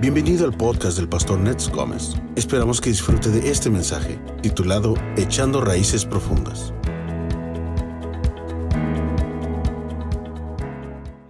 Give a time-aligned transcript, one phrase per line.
[0.00, 2.12] Bienvenido al podcast del pastor Nets Gómez.
[2.36, 6.72] Esperamos que disfrute de este mensaje titulado Echando Raíces Profundas.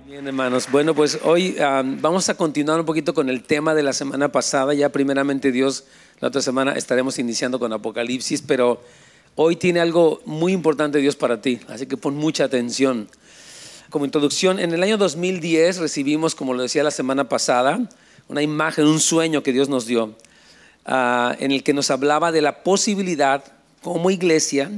[0.07, 0.69] Bien, hermanos.
[0.71, 1.57] Bueno, pues hoy
[2.03, 4.75] vamos a continuar un poquito con el tema de la semana pasada.
[4.75, 5.85] Ya primeramente Dios,
[6.21, 8.83] la otra semana estaremos iniciando con Apocalipsis, pero
[9.35, 13.09] hoy tiene algo muy importante Dios para ti, así que pon mucha atención.
[13.89, 17.89] Como introducción, en el año 2010 recibimos, como lo decía la semana pasada,
[18.29, 20.15] una imagen, un sueño que Dios nos dio,
[20.85, 23.45] ah, en el que nos hablaba de la posibilidad
[23.83, 24.71] como iglesia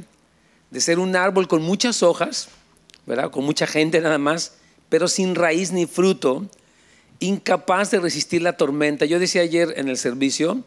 [0.70, 2.48] de ser un árbol con muchas hojas,
[3.06, 3.30] ¿verdad?
[3.30, 4.55] con mucha gente nada más,
[4.88, 6.46] pero sin raíz ni fruto,
[7.18, 9.05] incapaz de resistir la tormenta.
[9.05, 10.62] Yo decía ayer en el servicio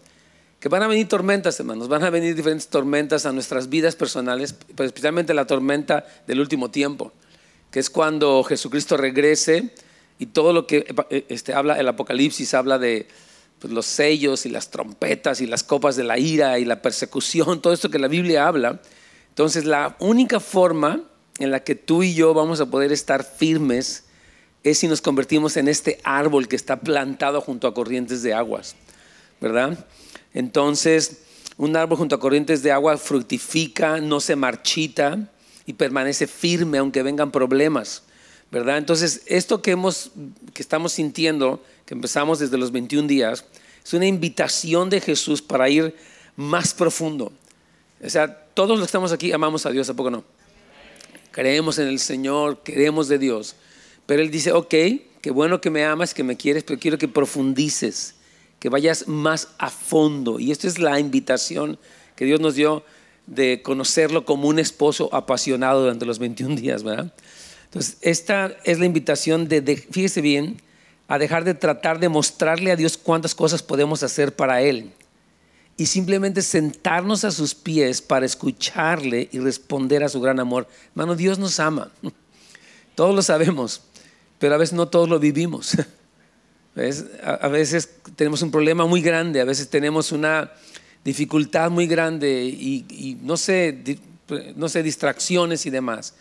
[0.59, 4.55] que van a venir tormentas, hermanos, van a venir diferentes tormentas a nuestras vidas personales,
[4.75, 7.11] pero especialmente la tormenta del último tiempo,
[7.69, 9.73] que es cuando Jesucristo regrese
[10.23, 13.09] y todo lo que eh, este, habla el Apocalipsis habla de
[13.59, 17.61] pues, los sellos y las trompetas y las copas de la ira y la persecución,
[17.61, 18.79] todo esto que la Biblia habla.
[19.27, 21.01] Entonces la única forma
[21.39, 24.05] en la que tú y yo vamos a poder estar firmes
[24.63, 28.77] es si nos convertimos en este árbol que está plantado junto a corrientes de aguas,
[29.41, 29.85] ¿verdad?
[30.33, 31.23] Entonces,
[31.57, 35.29] un árbol junto a corrientes de agua fructifica, no se marchita
[35.65, 38.03] y permanece firme aunque vengan problemas.
[38.53, 38.77] ¿Verdad?
[38.77, 40.11] Entonces, esto que, hemos,
[40.53, 43.45] que estamos sintiendo, que empezamos desde los 21 días,
[43.83, 45.95] es una invitación de Jesús para ir
[46.35, 47.33] más profundo.
[48.05, 50.23] O sea, todos los que estamos aquí amamos a Dios, ¿a poco no?
[51.31, 53.55] Creemos en el Señor, queremos de Dios.
[54.05, 57.07] Pero Él dice, ok, qué bueno que me amas, que me quieres, pero quiero que
[57.07, 58.13] profundices,
[58.59, 60.39] que vayas más a fondo.
[60.39, 61.79] Y esta es la invitación
[62.15, 62.83] que Dios nos dio
[63.25, 67.11] de conocerlo como un esposo apasionado durante los 21 días, ¿verdad?
[67.73, 70.61] Entonces, esta es la invitación de, fíjese bien,
[71.07, 74.91] a dejar de tratar de mostrarle a Dios cuántas cosas podemos hacer para Él
[75.75, 80.67] y simplemente sentarnos a sus pies para escucharle y responder a su gran amor.
[80.89, 81.91] Hermano, Dios nos ama.
[82.93, 83.81] Todos lo sabemos,
[84.37, 85.75] pero a veces no todos lo vivimos.
[87.23, 90.51] A veces tenemos un problema muy grande, a veces tenemos una
[91.03, 93.99] dificultad muy grande y, y no, sé,
[94.55, 96.15] no sé, distracciones y demás.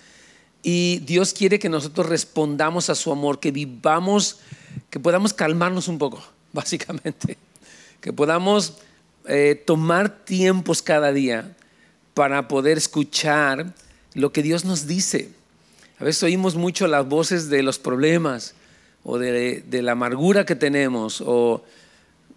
[0.63, 4.39] Y Dios quiere que nosotros respondamos a su amor, que vivamos,
[4.91, 7.37] que podamos calmarnos un poco, básicamente.
[8.01, 8.75] Que podamos
[9.27, 11.57] eh, tomar tiempos cada día
[12.15, 13.75] para poder escuchar
[14.15, 15.31] lo que Dios nos dice.
[15.99, 18.55] A veces oímos mucho las voces de los problemas
[19.05, 21.65] o de, de la amargura que tenemos o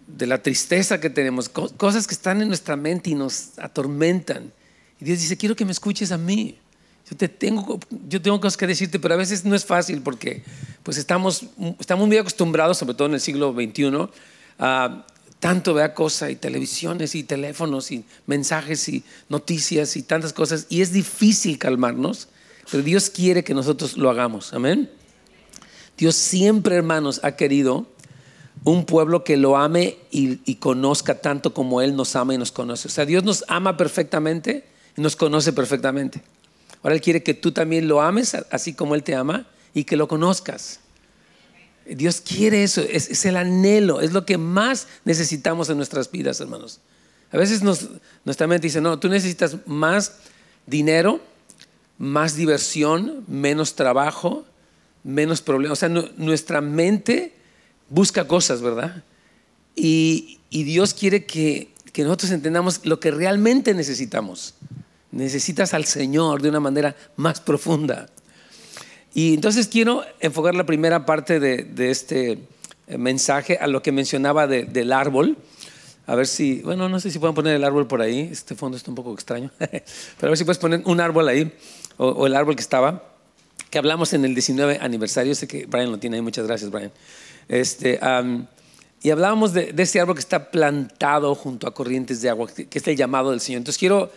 [0.06, 4.52] de la tristeza que tenemos, cosas que están en nuestra mente y nos atormentan.
[5.00, 6.58] Y Dios dice, quiero que me escuches a mí.
[7.10, 7.78] Yo, te tengo,
[8.08, 10.42] yo tengo cosas que decirte, pero a veces no es fácil porque
[10.82, 11.46] pues estamos,
[11.78, 14.08] estamos muy acostumbrados, sobre todo en el siglo XXI,
[14.58, 15.06] a
[15.38, 20.80] tanto vea cosas y televisiones y teléfonos y mensajes y noticias y tantas cosas y
[20.80, 22.28] es difícil calmarnos,
[22.70, 24.52] pero Dios quiere que nosotros lo hagamos.
[24.52, 24.90] Amén.
[25.96, 27.86] Dios siempre, hermanos, ha querido
[28.64, 32.50] un pueblo que lo ame y, y, conozca tanto como Él nos ama y nos
[32.50, 32.88] conoce.
[32.88, 34.64] O sea, Dios nos ama perfectamente
[34.96, 36.22] y nos conoce perfectamente.
[36.82, 39.96] Ahora Él quiere que tú también lo ames así como Él te ama y que
[39.96, 40.80] lo conozcas.
[41.84, 46.80] Dios quiere eso, es, el anhelo, es lo que más necesitamos en nuestras vidas, hermanos.
[47.30, 50.16] A veces nuestra mente dice, no, tú necesitas más
[50.66, 51.20] dinero,
[51.98, 54.44] más diversión, menos trabajo,
[55.04, 55.78] menos problemas.
[55.78, 57.34] O sea, nuestra mente
[57.88, 59.04] busca cosas, ¿verdad?
[59.74, 64.54] Y, Dios quiere que nosotros entendamos lo que realmente necesitamos.
[65.16, 68.06] Necesitas al Señor de una manera más profunda.
[69.14, 72.38] Y entonces quiero enfocar la primera parte de, este
[72.86, 75.38] eh, mensaje a lo que mencionaba del árbol.
[76.06, 78.28] A ver si, bueno, no sé si pueden poner el árbol por ahí.
[78.30, 79.50] Este fondo está un poco extraño.
[79.58, 79.72] Pero
[80.20, 81.50] a ver si puedes poner un árbol ahí,
[81.96, 83.04] o, el árbol que estaba,
[83.70, 85.34] que hablamos en el 19 aniversario.
[85.34, 86.22] Sé que Brian lo tiene ahí.
[86.22, 86.92] Muchas gracias, Brian.
[87.48, 87.98] Este,
[89.02, 92.78] y hablábamos de, de, ese árbol que está plantado junto a corrientes de agua, que
[92.78, 93.60] es el llamado del Señor.
[93.60, 94.10] Entonces quiero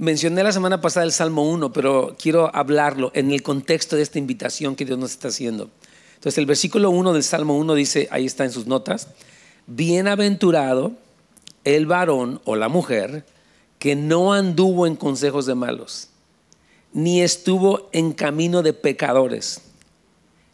[0.00, 4.18] Mencioné la semana pasada el Salmo 1, pero quiero hablarlo en el contexto de esta
[4.18, 5.68] invitación que Dios nos está haciendo.
[6.14, 9.08] Entonces el versículo 1 del Salmo 1 dice, ahí está en sus notas,
[9.66, 10.92] bienaventurado
[11.64, 13.26] el varón o la mujer
[13.78, 16.08] que no anduvo en consejos de malos,
[16.94, 19.60] ni estuvo en camino de pecadores,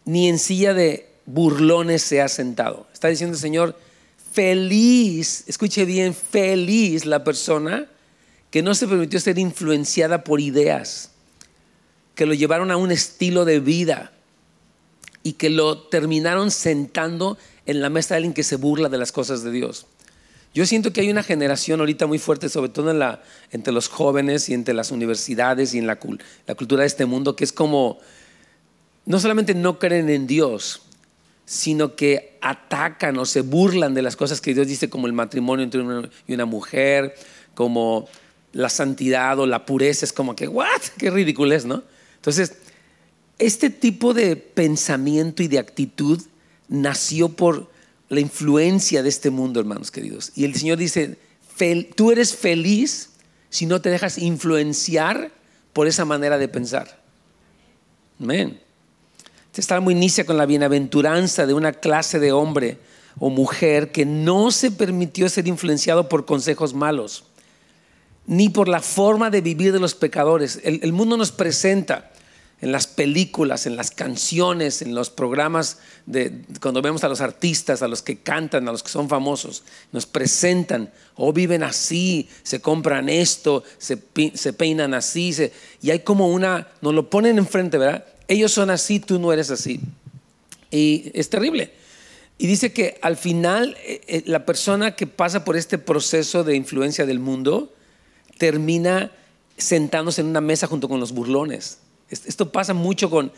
[0.04, 2.88] ni en silla de burlones se ha sentado.
[2.92, 3.78] Está diciendo el Señor,
[4.32, 7.88] feliz, escuche bien, feliz la persona
[8.56, 11.10] que no se permitió ser influenciada por ideas,
[12.14, 14.12] que lo llevaron a un estilo de vida
[15.22, 17.36] y que lo terminaron sentando
[17.66, 19.84] en la mesa de alguien que se burla de las cosas de Dios.
[20.54, 22.98] Yo siento que hay una generación ahorita muy fuerte, sobre todo
[23.50, 25.98] entre los jóvenes y entre las universidades y en la,
[26.46, 27.98] la cultura de este mundo, que es como,
[29.04, 30.80] no solamente no creen en Dios,
[31.44, 35.62] sino que atacan o se burlan de las cosas que Dios dice, como el matrimonio
[35.62, 37.14] entre una y una mujer,
[37.54, 38.08] como
[38.56, 40.04] la santidad o la pureza.
[40.04, 40.80] Es como que, ¿what?
[40.98, 41.82] Qué ridículo es, ¿no?
[42.16, 42.54] Entonces,
[43.38, 46.22] este tipo de pensamiento y de actitud
[46.68, 47.70] nació por
[48.08, 50.32] la influencia de este mundo, hermanos queridos.
[50.34, 51.18] Y el Señor dice,
[51.94, 53.10] tú eres feliz
[53.50, 55.30] si no te dejas influenciar
[55.72, 57.02] por esa manera de pensar.
[58.18, 58.60] Amén.
[59.46, 62.78] Este salmo inicia con la bienaventuranza de una clase de hombre
[63.18, 67.24] o mujer que no se permitió ser influenciado por consejos malos,
[68.26, 70.60] ni por la forma de vivir de los pecadores.
[70.64, 72.10] el mundo nos presenta
[72.60, 77.82] en las películas, en las canciones, en los programas, de, cuando vemos a los artistas,
[77.82, 79.62] a los que cantan, a los que son famosos,
[79.92, 85.34] nos presentan, o viven así, se compran esto, se, peinan así,
[85.82, 88.06] y hay como una, nos lo ponen enfrente, ¿verdad?
[88.26, 89.80] Ellos son así, tú no eres así.
[90.70, 91.72] Y es terrible.
[92.38, 96.56] Y dice que al final eh, eh, la persona que pasa por este proceso de
[96.56, 97.72] influencia del mundo
[98.38, 99.10] termina
[99.56, 101.78] sentándose en una mesa junto con los burlones
[102.08, 103.32] esto pasa mucho con...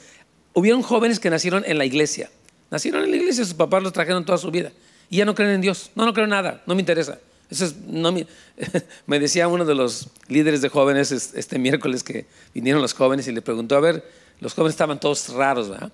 [0.54, 2.30] Hubieron jóvenes que nacieron en la iglesia.
[2.70, 4.72] Nacieron en la iglesia, sus papás los trajeron toda su vida.
[5.08, 5.90] Y ya no creen en Dios.
[5.94, 7.18] No, no creo nada, no me interesa.
[7.50, 8.26] Eso es, me,
[9.06, 13.32] me decía uno de los líderes de jóvenes este miércoles que vinieron los jóvenes y
[13.32, 14.04] le preguntó, a ver,
[14.40, 15.92] los jóvenes estaban todos raros, ¿verdad?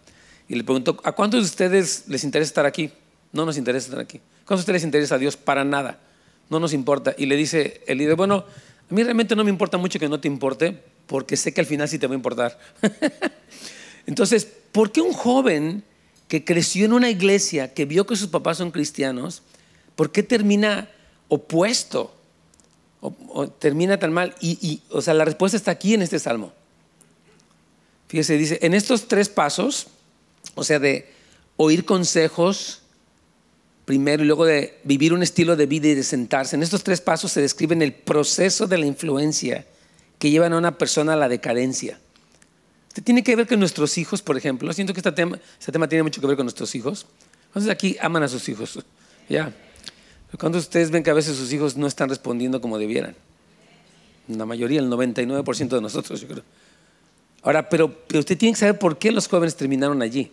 [0.48, 2.90] Y le preguntó, ¿a cuántos de ustedes les interesa estar aquí?
[3.32, 4.20] No nos interesa estar aquí.
[4.44, 5.36] ¿Cuántos de ustedes les interesa a Dios?
[5.36, 6.00] Para nada.
[6.50, 7.14] No nos importa.
[7.16, 8.44] Y le dice el líder, bueno,
[8.90, 11.66] a mí realmente no me importa mucho que no te importe, porque sé que al
[11.66, 12.58] final sí te va a importar.
[14.06, 15.84] Entonces, ¿por qué un joven
[16.28, 19.42] que creció en una iglesia, que vio que sus papás son cristianos,
[19.96, 20.90] ¿por qué termina
[21.28, 22.14] opuesto?
[23.00, 24.34] O, termina tan mal.
[24.40, 26.52] Y, o sea, la respuesta está aquí en este salmo.
[28.08, 29.88] Fíjese, dice, en estos tres pasos,
[30.54, 31.12] o sea, de
[31.56, 32.82] oír consejos
[33.84, 37.00] primero y luego de vivir un estilo de vida y de sentarse, en estos tres
[37.00, 39.66] pasos se describen el proceso de la influencia
[40.18, 41.98] que llevan a una persona a la decadencia.
[42.88, 44.72] Este tiene que ver con nuestros hijos, por ejemplo.
[44.72, 47.06] Siento que este tema, este tema tiene mucho que ver con nuestros hijos.
[47.48, 48.78] Entonces aquí aman a sus hijos?
[49.28, 49.52] Ya.
[50.38, 53.16] Cuando ustedes ven que a veces sus hijos no están respondiendo como debieran.
[54.28, 56.44] La mayoría, el 99% de nosotros, yo creo.
[57.42, 60.32] Ahora, pero, pero usted tiene que saber por qué los jóvenes terminaron allí.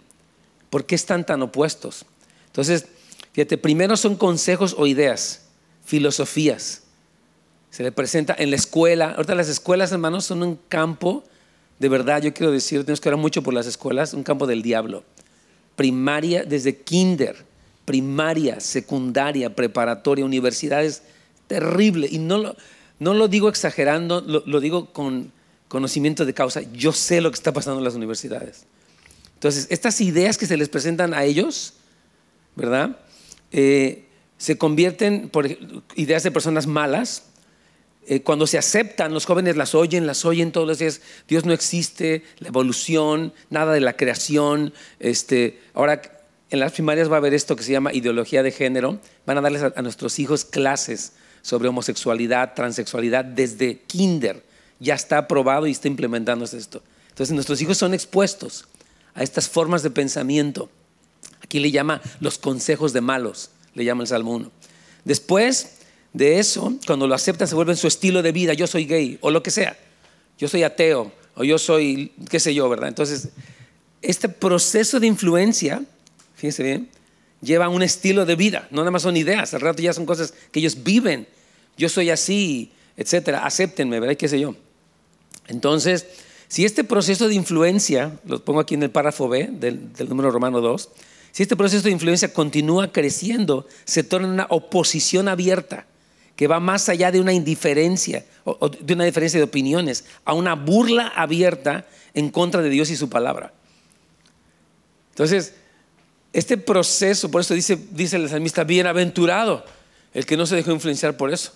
[0.70, 2.06] ¿Por qué están tan opuestos?
[2.48, 2.86] Entonces,
[3.34, 5.44] fíjate, primero son consejos o ideas,
[5.84, 6.84] filosofías
[7.72, 9.14] se le presenta en la escuela.
[9.14, 11.24] Ahorita las escuelas, hermanos, son un campo,
[11.80, 14.62] de verdad, yo quiero decir, tenemos que orar mucho por las escuelas, un campo del
[14.62, 15.04] diablo.
[15.78, 17.44] Primaria, desde kinder,
[17.86, 21.02] primaria, secundaria, preparatoria, universidades,
[21.48, 22.08] terrible.
[22.12, 22.56] Y no lo,
[23.00, 25.32] no lo digo exagerando, lo, digo con
[25.70, 26.62] conocimiento de causa.
[26.74, 28.66] Yo sé lo que está pasando en las universidades.
[29.36, 31.74] Entonces, estas ideas que se les presentan a ellos,
[32.56, 32.98] ¿verdad?
[33.52, 34.06] Eh,
[34.38, 35.48] se convierten por
[35.96, 37.24] ideas de personas malas,
[38.08, 41.54] eh, cuando se aceptan, los jóvenes las oyen, las oyen todos los días, Dios no
[41.54, 44.74] existe, la evolución, nada de la creación.
[45.00, 46.02] Este, ahora
[46.50, 49.42] en las primarias va a haber esto que se llama ideología de género, van a
[49.42, 54.44] darles a, nuestros hijos clases sobre homosexualidad, transexualidad desde kinder.
[54.80, 56.82] Ya está aprobado y está implementándose esto.
[57.10, 58.66] Entonces nuestros hijos son expuestos
[59.14, 60.70] a estas formas de pensamiento.
[61.42, 64.52] Aquí le llama los consejos de malos, le llama el Salmo 1.
[65.04, 65.78] Después
[66.14, 68.54] de eso, cuando lo aceptan, se vuelve su estilo de vida.
[68.54, 69.78] Yo soy gay, o lo que sea.
[70.38, 72.90] Yo soy ateo, o yo soy, qué sé yo, ¿verdad?
[72.90, 73.30] Entonces,
[74.02, 75.84] este proceso de influencia,
[76.36, 76.90] fíjense bien,
[77.42, 78.68] lleva un estilo de vida.
[78.72, 81.28] No nada más son ideas, al rato ya son cosas que ellos viven.
[81.78, 83.46] Yo soy así, etcétera.
[83.46, 84.18] Acéptenme, ¿verdad?
[84.18, 84.56] ¿Qué sé yo?
[85.48, 86.06] Entonces,
[86.48, 90.32] si este proceso de influencia, lo pongo aquí en el párrafo B del, del número
[90.32, 90.90] romano 2,
[91.32, 95.86] si este proceso de influencia continúa creciendo, se torna una oposición abierta
[96.36, 100.56] que va más allá de una indiferencia o de una diferencia de opiniones, a una
[100.56, 103.54] burla abierta en contra de Dios y su palabra.
[105.12, 105.54] Entonces,
[106.34, 109.64] este proceso, por eso dice, dice el salmista, bienaventurado
[110.14, 111.54] el que no se dejó influenciar por eso.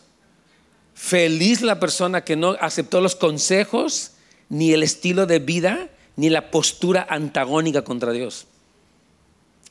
[0.94, 4.12] Feliz la persona que no aceptó los consejos,
[4.50, 8.48] ni el estilo de vida, ni la postura antagónica contra Dios.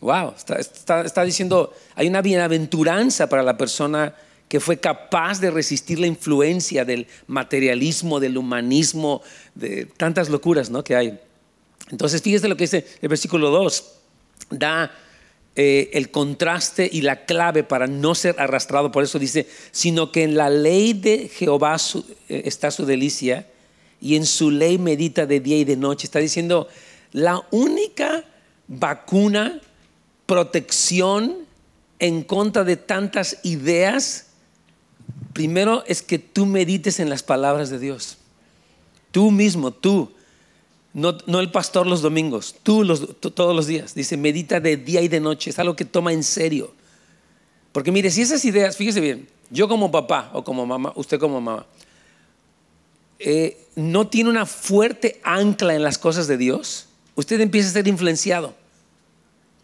[0.04, 4.14] Wow, está, está diciendo, hay una bienaventuranza para la persona
[4.48, 9.22] que fue capaz de resistir la influencia del materialismo, del humanismo,
[9.54, 10.84] de tantas locuras ¿no?
[10.84, 11.18] que hay.
[11.90, 13.92] Entonces, fíjese lo que dice el versículo 2.
[14.50, 14.92] Da
[15.56, 20.22] eh, el contraste y la clave para no ser arrastrado, por eso dice, sino que
[20.22, 21.78] en la ley de Jehová
[22.28, 23.46] eh, está su delicia
[24.02, 26.06] y en su ley medita de día y de noche.
[26.06, 26.68] Está diciendo,
[27.12, 28.22] la única
[28.68, 29.62] vacuna,
[30.26, 31.44] protección
[31.98, 34.26] en contra de tantas ideas,
[35.32, 38.18] primero es que tú medites en las palabras de Dios.
[39.10, 40.12] Tú mismo, tú.
[40.92, 42.86] No, el pastor los domingos, tú,
[43.34, 43.94] todos los días.
[43.94, 45.50] Dice, medita de día y de noche.
[45.50, 46.72] Es algo que toma en serio.
[47.72, 51.40] Porque mire, si esas ideas, fíjese bien, yo como papá o como mamá, usted como
[51.40, 51.66] mamá,
[53.18, 57.88] eh, no tiene una fuerte ancla en las cosas de Dios, usted empieza a ser
[57.88, 58.54] influenciado.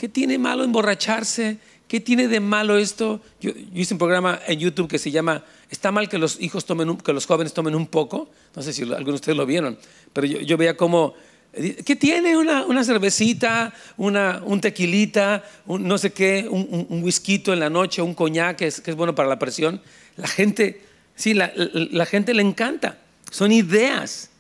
[0.01, 1.59] ¿Qué tiene malo emborracharse?
[1.87, 3.21] ¿Qué tiene de malo esto?
[3.39, 6.97] Yo, hice un programa en YouTube que se llama ¿Está mal que los hijos tomen
[6.97, 8.31] que los jóvenes tomen un poco?
[8.57, 9.77] No sé si algunos de ustedes lo vieron,
[10.15, 11.13] pero yo, veía como
[11.53, 17.69] ¿Qué tiene una, cervecita, una, un tequilita, no sé qué, un, un, whisky en la
[17.69, 19.83] noche, un coñac que es, bueno para la presión?
[20.17, 20.81] La gente,
[21.15, 22.97] sí, la, la gente le encanta.
[23.31, 24.31] Son ideas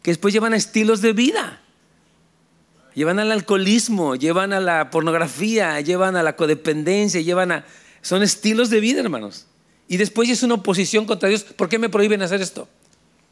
[0.00, 1.60] que después llevan a estilos de vida.
[2.94, 7.64] Llevan al alcoholismo, llevan a la pornografía, llevan a la codependencia, llevan a...
[8.02, 9.46] Son estilos de vida, hermanos.
[9.88, 11.44] Y después es una oposición contra Dios.
[11.44, 12.68] ¿Por qué me prohíben hacer esto?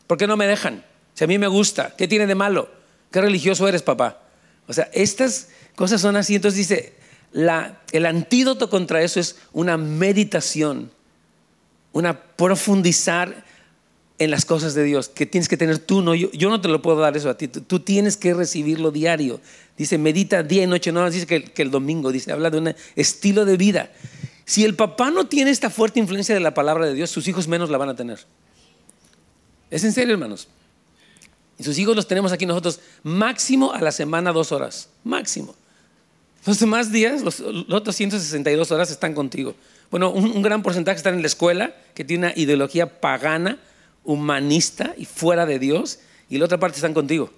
[0.07, 0.85] ¿Por qué no me dejan?
[1.15, 2.71] Si a mí me gusta, ¿qué tiene de malo?
[3.11, 4.23] ¿Qué religioso eres, papá?
[4.67, 6.35] O sea, estas cosas son así.
[6.35, 6.95] Entonces dice,
[7.33, 10.91] el antídoto contra eso es una meditación,
[11.93, 13.45] una profundizar
[14.19, 16.69] en las cosas de Dios, que tienes que tener tú, no, yo, yo no te
[16.69, 19.41] lo puedo dar eso a ti, tú, tienes que recibirlo diario.
[19.77, 23.45] Dice, medita día y noche, no dice que, el domingo, dice, habla de un estilo
[23.45, 23.93] de vida.
[24.45, 27.47] Si el papá no tiene esta fuerte influencia de la palabra de Dios, sus hijos
[27.47, 28.19] menos la van a tener.
[29.71, 30.49] Es en serio, hermanos.
[31.59, 35.55] Y sus hijos los tenemos aquí nosotros máximo a la semana dos horas, máximo.
[36.45, 39.55] Los demás días, los, otros 162 horas están contigo.
[39.91, 43.59] Bueno, un, un gran porcentaje están en la escuela, que tiene una ideología pagana,
[44.09, 45.99] humanista y fuera de Dios,
[46.31, 47.31] y la otra parte están contigo.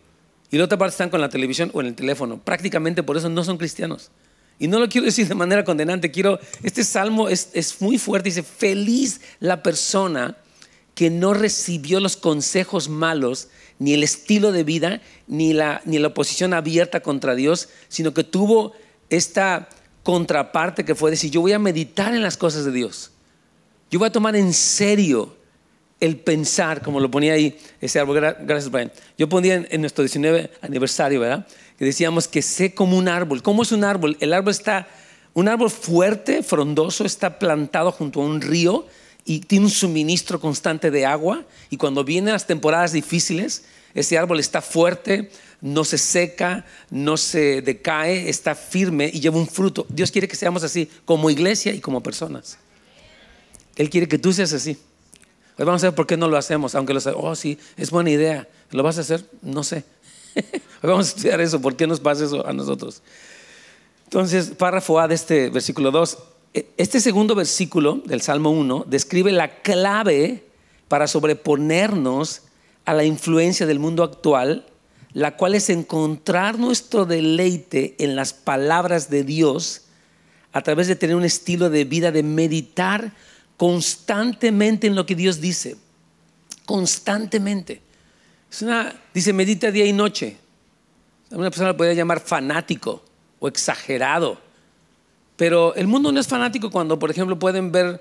[0.53, 2.39] Y la otra parte están con la televisión o en el teléfono.
[2.39, 4.13] Prácticamente por eso no son cristianos.
[4.61, 8.29] Y no lo quiero decir de manera condenante, quiero, este salmo es, es muy fuerte,
[8.29, 10.37] dice, feliz la persona
[10.95, 13.49] que no recibió los consejos malos,
[13.81, 18.23] ni el estilo de vida, ni la, ni la oposición abierta contra Dios, sino que
[18.23, 18.75] tuvo
[19.09, 19.69] esta
[20.05, 23.11] contraparte que fue decir, yo voy a meditar en las cosas de Dios.
[23.91, 25.40] Yo voy a tomar en serio
[26.01, 28.91] el pensar, como lo ponía ahí ese árbol, gracias Brian.
[29.19, 31.47] Yo ponía en, nuestro 19 aniversario, ¿verdad?
[31.79, 33.43] Que decíamos que sé como un árbol.
[33.43, 34.17] ¿Cómo es un árbol?
[34.21, 34.89] El árbol está,
[35.35, 38.87] un árbol fuerte, frondoso, está plantado junto a un río
[39.27, 41.45] y tiene un suministro constante de agua.
[41.69, 43.65] Y cuando vienen las temporadas difíciles,
[43.95, 45.31] ese árbol está fuerte,
[45.61, 49.87] no se seca, no se decae, está firme y lleva un fruto.
[49.91, 52.59] Dios quiere que seamos así como iglesia y como personas.
[53.77, 54.79] Él quiere que tú seas así.
[55.61, 58.09] Hoy vamos a ver por qué no lo hacemos, aunque lo oh sí, es buena
[58.09, 58.49] idea.
[58.71, 59.23] ¿Lo vas a hacer?
[59.43, 59.85] No sé.
[60.35, 60.43] Hoy
[60.85, 63.03] vamos a estudiar eso, ¿por qué nos pasa eso a nosotros?
[64.05, 66.19] Entonces, párrafo A de este versículo 2.
[66.55, 70.47] E, este segundo versículo del Salmo 1 describe la clave
[70.89, 72.41] para sobreponernos
[72.87, 74.65] a la influencia del mundo actual,
[75.13, 79.83] la cual es encontrar nuestro deleite en las palabras de Dios
[80.53, 83.13] a través de tener un estilo de vida de meditar
[83.61, 85.77] constantemente en lo que Dios dice.
[86.65, 87.83] Constantemente.
[88.51, 90.39] Es una, dice, medita día y noche.
[91.31, 93.05] Una persona lo podría llamar fanático
[93.39, 94.41] o exagerado.
[95.37, 98.01] Pero el mundo no es fanático cuando, por ejemplo, pueden ver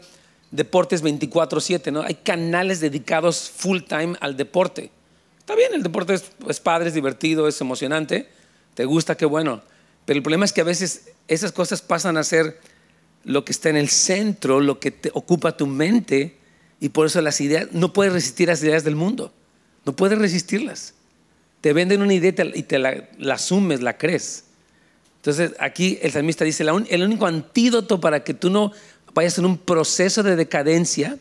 [0.50, 2.04] deportes 24/7, ¿no?
[2.04, 4.92] Hay canales dedicados full time al deporte.
[5.40, 8.30] Está bien, el deporte es, es, padre, es divertido, es emocionante,
[8.76, 9.62] te gusta, qué bueno.
[10.06, 12.62] Pero el problema es que a veces esas cosas pasan a ser
[13.24, 16.38] lo que está en el centro, lo que te ocupa tu mente,
[16.80, 19.34] y por eso las ideas, no puedes resistir las ideas del mundo,
[19.86, 20.94] no puedes resistirlas.
[21.62, 24.46] Te venden una idea y te la, asumes, la crees.
[25.18, 28.72] Entonces aquí el salmista dice, el único antídoto para que tú no
[29.14, 31.18] vayas en un proceso de decadencia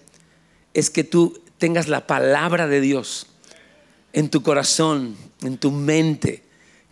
[0.75, 3.27] es que tú tengas la palabra de Dios
[4.13, 6.43] en tu corazón, en tu mente,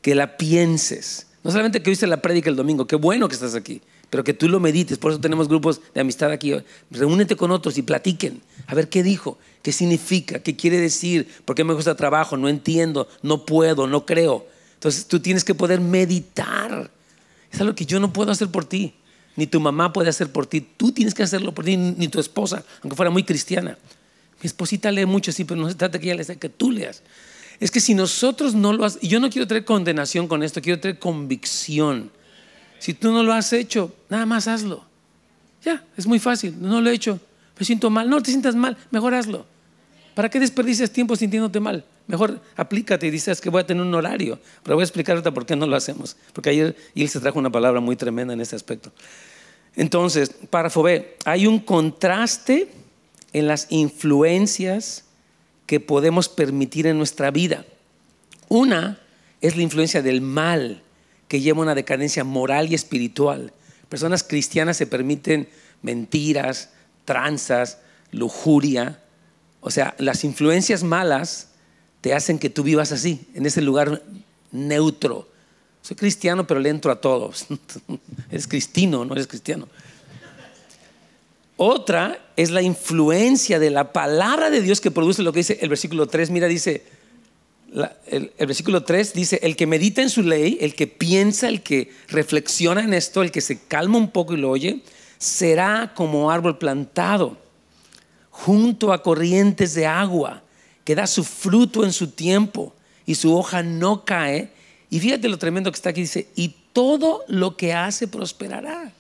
[0.02, 1.28] que la pienses.
[1.44, 4.34] No solamente que viste la prédica el domingo, qué bueno que estás aquí, pero que
[4.34, 4.98] tú lo medites.
[4.98, 6.54] Por eso tenemos grupos de amistad aquí.
[6.90, 8.40] Reúnete con otros y platiquen.
[8.66, 12.48] A ver qué dijo, qué significa, qué quiere decir, por qué me gusta trabajo, no
[12.48, 14.46] entiendo, no puedo, no creo.
[14.74, 16.90] Entonces tú tienes que poder meditar.
[17.50, 18.94] Es algo que yo no puedo hacer por ti,
[19.34, 20.60] ni tu mamá puede hacer por ti.
[20.60, 23.78] Tú tienes que hacerlo por ti, ni tu esposa, aunque fuera muy cristiana.
[24.42, 27.02] Mi esposita lee mucho, sí, pero no se trata que ella lea, que tú leas.
[27.58, 30.78] Es que si nosotros no lo hacemos, yo no quiero traer condenación con esto, quiero
[30.78, 32.10] traer convicción
[32.78, 34.84] Si tú no lo has hecho, nada más hazlo.
[35.64, 36.54] Ya, es muy fácil.
[36.60, 37.18] No lo he hecho.
[37.58, 38.08] Me siento mal.
[38.08, 39.46] No te sientas mal, mejor hazlo.
[40.14, 41.84] ¿Para qué desperdicias tiempo sintiéndote mal?
[42.06, 44.38] Mejor aplícate y dices que voy a tener un horario.
[44.62, 46.16] Pero voy a explicar ahorita por qué no lo hacemos.
[46.32, 48.92] Porque ayer él se trajo una palabra muy tremenda en este aspecto.
[49.74, 52.68] Entonces, párrafo B, hay un contraste
[53.32, 55.04] en las influencias
[55.66, 57.66] que podemos permitir en nuestra vida.
[58.48, 58.98] Una
[59.40, 60.82] es la influencia del mal
[61.28, 63.52] que lleva una decadencia moral y espiritual.
[63.88, 65.48] Personas cristianas se permiten
[65.82, 66.70] mentiras,
[67.04, 67.78] tranzas,
[68.12, 69.00] lujuria.
[69.60, 71.48] O sea, las influencias malas
[72.00, 74.02] te hacen que tú vivas así, en ese lugar
[74.52, 75.28] neutro.
[75.82, 77.46] Soy cristiano, pero le entro a todos.
[78.30, 79.68] eres cristino, no eres cristiano.
[81.56, 85.70] Otra es la influencia de la palabra de Dios que produce lo que dice el
[85.70, 86.30] versículo 3.
[86.30, 86.84] Mira, dice,
[88.06, 91.62] el, el, versículo 3 dice, el que medita en su ley, el que piensa, el
[91.62, 94.82] que reflexiona en esto, el que se calma un poco y lo oye,
[95.18, 97.36] será como árbol plantado
[98.30, 100.42] junto a corrientes de agua,
[100.84, 104.50] que da su fruto en su tiempo y su hoja no cae.
[104.90, 108.92] Y fíjate lo tremendo que está aquí, dice, y todo lo que hace prosperará.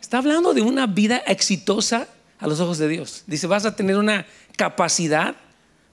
[0.00, 2.08] Está hablando de una vida exitosa
[2.38, 3.24] a los ojos de Dios.
[3.26, 5.36] Dice, vas a tener una capacidad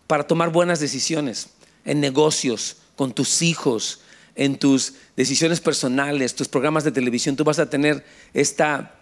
[0.07, 1.49] para tomar buenas decisiones
[1.85, 4.01] en negocios, con tus hijos,
[4.35, 7.35] en tus decisiones personales, tus programas de televisión.
[7.35, 8.95] Tú vas a tener esta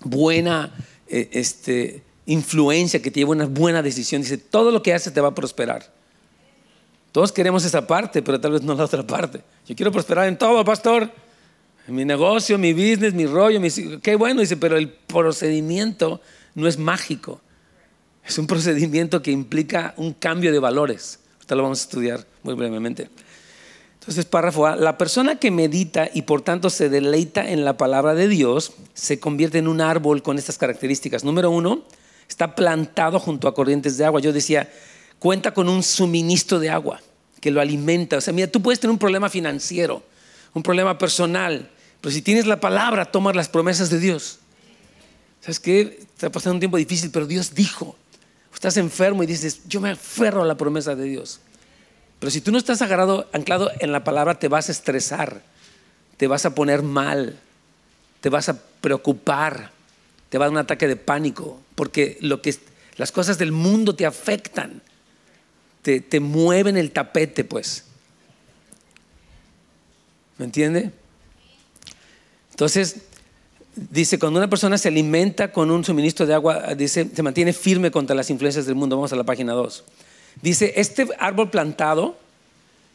[0.00, 0.74] buena
[1.08, 4.22] eh, este, influencia que te lleva a una buena decisión.
[4.22, 5.92] Dice, todo lo que haces te va a prosperar.
[7.12, 9.42] Todos queremos esa parte, pero tal vez no la otra parte.
[9.66, 11.10] Yo quiero prosperar en todo, pastor
[11.88, 13.60] mi negocio, mi business, mi rollo,
[14.02, 16.20] qué bueno, dice, pero el procedimiento
[16.54, 17.40] no es mágico.
[18.26, 21.18] Es un procedimiento que implica un cambio de valores.
[21.34, 23.08] Ahorita lo vamos a estudiar muy brevemente.
[23.98, 28.14] Entonces, párrafo A, la persona que medita y por tanto se deleita en la palabra
[28.14, 31.22] de Dios se convierte en un árbol con estas características.
[31.22, 31.82] Número uno,
[32.28, 34.20] está plantado junto a corrientes de agua.
[34.20, 34.72] Yo decía,
[35.18, 37.00] cuenta con un suministro de agua
[37.40, 38.16] que lo alimenta.
[38.16, 40.02] O sea, mira, tú puedes tener un problema financiero
[40.54, 41.70] un problema personal.
[42.00, 44.38] Pero si tienes la palabra, tomas las promesas de Dios.
[45.40, 46.00] ¿Sabes qué?
[46.00, 47.96] Está pasando un tiempo difícil, pero Dios dijo.
[48.54, 51.40] Estás enfermo y dices, yo me aferro a la promesa de Dios.
[52.18, 55.42] Pero si tú no estás agarrado, anclado en la palabra, te vas a estresar,
[56.16, 57.40] te vas a poner mal,
[58.20, 59.72] te vas a preocupar,
[60.28, 62.56] te va a dar un ataque de pánico, porque lo que,
[62.96, 64.82] las cosas del mundo te afectan,
[65.82, 67.84] te, te mueven el tapete, pues.
[70.38, 70.92] ¿Me entiende?
[72.52, 72.98] Entonces,
[73.74, 77.90] dice, cuando una persona se alimenta con un suministro de agua, dice, se mantiene firme
[77.90, 78.96] contra las influencias del mundo.
[78.96, 79.84] Vamos a la página 2.
[80.42, 82.16] Dice, este árbol plantado,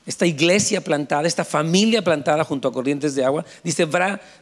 [0.06, 3.88] esta iglesia plantada, esta familia plantada junto a corrientes de agua, dice,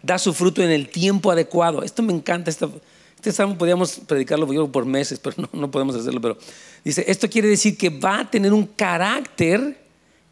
[0.02, 1.84] da su fruto en el tiempo adecuado.
[1.84, 2.52] Esto me encanta.
[2.52, 6.22] este salmo podríamos predicarlo por meses, pero no, no podemos hacerlo.
[6.22, 6.38] Pero
[6.84, 9.85] dice, esto quiere decir que va a tener un carácter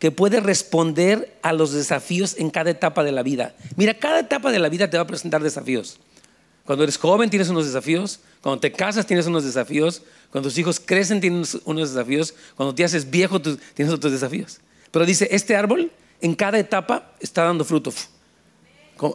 [0.04, 3.56] que puede responder a los desafíos en cada etapa de la vida.
[3.78, 5.98] Mira, cada etapa de la vida te va a presentar desafíos.
[6.66, 10.82] Cuando eres joven tienes unos desafíos, cuando te casas tienes unos desafíos, cuando tus hijos
[10.82, 14.60] crecen tienes unos desafíos, cuando te haces viejo tienes otros desafíos.
[14.92, 15.90] Pero dice, este árbol
[16.20, 17.94] en cada etapa está dando fruto.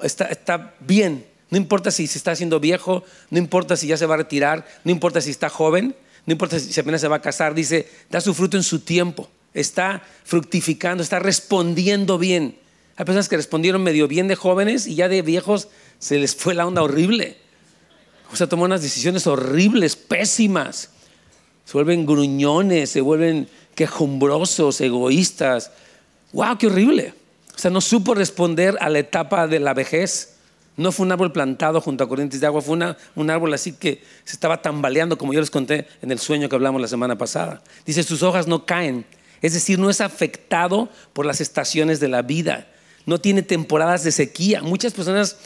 [0.02, 4.06] Está, está bien, no importa si se está haciendo viejo, no importa si ya se
[4.06, 7.20] va a retirar, no importa si está joven, no importa si apenas se va a
[7.20, 12.58] casar, dice, da su fruto en su tiempo está fructificando, está respondiendo bien.
[12.96, 16.54] Hay personas que respondieron medio bien de jóvenes y ya de viejos se les fue
[16.54, 17.36] la onda horrible.
[18.32, 20.90] O sea, tomó unas decisiones horribles, pésimas.
[21.64, 25.70] Se vuelven gruñones, se vuelven quejumbrosos, egoístas.
[26.32, 27.14] ¡Wow, qué horrible!
[27.54, 30.34] O sea, no supo responder a la etapa de la vejez.
[30.76, 32.78] No fue un árbol plantado junto a corrientes de agua, fue
[33.16, 36.54] un árbol así que se estaba tambaleando, como yo les conté en el sueño que
[36.54, 37.62] hablamos la semana pasada.
[37.84, 39.04] Dice, sus hojas no caen,
[39.42, 42.68] es decir, no es afectado por las estaciones de la vida.
[43.06, 44.62] No tiene temporadas de sequía.
[44.62, 45.36] Muchas personas,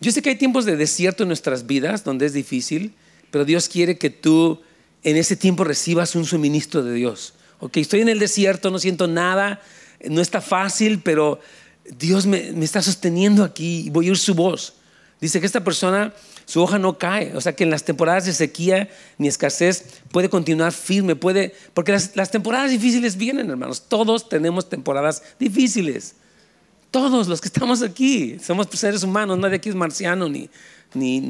[0.00, 2.94] yo sé que hay tiempos de desierto en nuestras vidas donde es difícil,
[3.30, 4.62] pero Dios quiere que tú
[5.02, 7.34] en ese tiempo recibas un suministro de Dios.
[7.60, 9.60] Ok, estoy en el desierto, no siento nada,
[10.04, 11.40] no está fácil, pero
[11.98, 14.74] Dios me, está sosteniendo aquí y voy a oír su voz.
[15.20, 16.12] Dice que esta persona
[16.46, 17.36] su hoja no cae.
[17.36, 21.92] O sea que en las temporadas de sequía ni escasez puede continuar firme, puede, porque
[21.92, 23.82] las, temporadas difíciles vienen, hermanos.
[23.88, 26.14] Todos tenemos temporadas difíciles.
[26.92, 30.48] Todos los que estamos aquí, somos seres humanos, nadie aquí es marciano ni,
[30.94, 31.20] ni,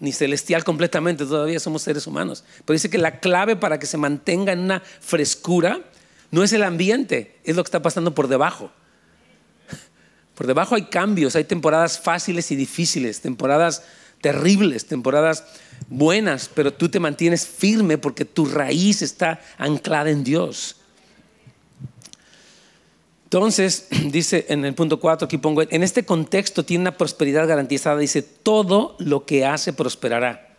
[0.00, 2.44] ni, celestial completamente, todavía somos seres humanos.
[2.64, 5.80] Pero dice que la clave para que se mantenga en una frescura
[6.32, 8.72] no es el ambiente, es lo que está pasando por debajo.
[10.34, 13.84] Por debajo hay cambios, hay temporadas fáciles y difíciles, temporadas
[14.24, 15.44] terribles, temporadas
[15.90, 20.76] buenas, pero tú te mantienes firme porque tu raíz está anclada en Dios.
[23.24, 27.98] Entonces, dice en el punto 4, aquí pongo, en este contexto tiene una prosperidad garantizada,
[27.98, 30.56] dice, todo lo que hace prosperará,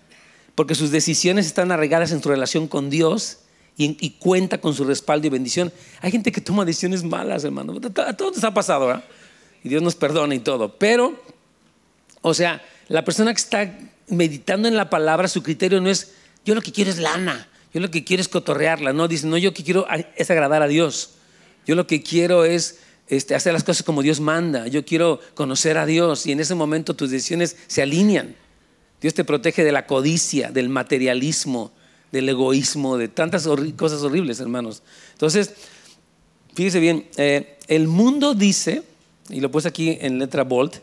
[0.54, 3.39] porque sus decisiones están arraigadas en su relación con Dios
[3.78, 5.73] y, cuenta con su respaldo y bendición.
[6.01, 9.06] Hay gente que toma decisiones malas, hermano, a todos ha pasado, ¿verdad?
[9.63, 11.19] Y Dios nos perdona y todo, pero,
[12.21, 16.13] o sea, la persona que está meditando en la palabra, su criterio no es,
[16.45, 19.38] yo lo que quiero es lana, yo lo que quiero es cotorrearla, no, dice, no,
[19.38, 21.12] yo lo que quiero es agradar a Dios.
[21.65, 24.67] Yo lo que quiero es este, hacer las cosas como Dios manda.
[24.67, 28.36] Yo quiero conocer a Dios y en ese momento tus decisiones se alinean.
[29.02, 31.71] Dios te protege de la codicia, del materialismo,
[32.12, 34.84] del egoísmo, de tantas cosas horribles, hermanos.
[35.13, 35.54] Entonces,
[36.54, 38.84] fíjese bien, eh, el mundo dice,
[39.30, 40.82] y lo puse aquí en letra bold,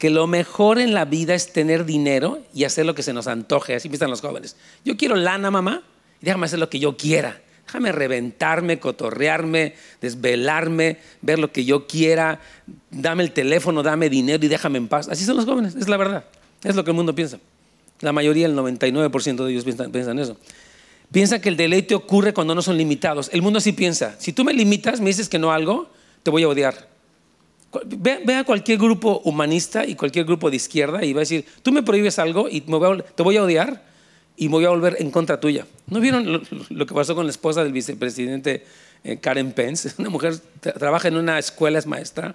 [0.00, 3.26] que lo mejor en la vida es tener dinero y hacer lo que se nos
[3.26, 3.74] antoje.
[3.74, 4.56] Así piensan los jóvenes.
[4.82, 5.82] Yo quiero lana, mamá,
[6.22, 7.42] y déjame hacer lo que yo quiera.
[7.66, 12.40] Déjame reventarme, cotorrearme, desvelarme, ver lo que yo quiera.
[12.90, 15.06] Dame el teléfono, dame dinero y déjame en paz.
[15.10, 16.24] Así son los jóvenes, es la verdad.
[16.64, 17.38] Es lo que el mundo piensa.
[18.00, 20.38] La mayoría, el 99% de ellos piensan, eso.
[21.12, 23.28] Piensa que el deleite ocurre cuando no son limitados.
[23.34, 24.16] El mundo así piensa.
[24.18, 25.90] Si tú me limitas, me dices que no algo,
[26.22, 26.89] te voy a odiar.
[27.86, 31.70] Ve, a cualquier grupo humanista y cualquier grupo de izquierda y va a decir, tú
[31.70, 33.84] me prohíbes algo y te voy a odiar
[34.36, 35.66] y voy a volver en contra tuya.
[35.86, 38.64] ¿No vieron lo, que pasó con la esposa del vicepresidente
[39.04, 39.92] eh, Karen Pence?
[39.98, 42.34] Una mujer trabaja en una escuela, es maestra,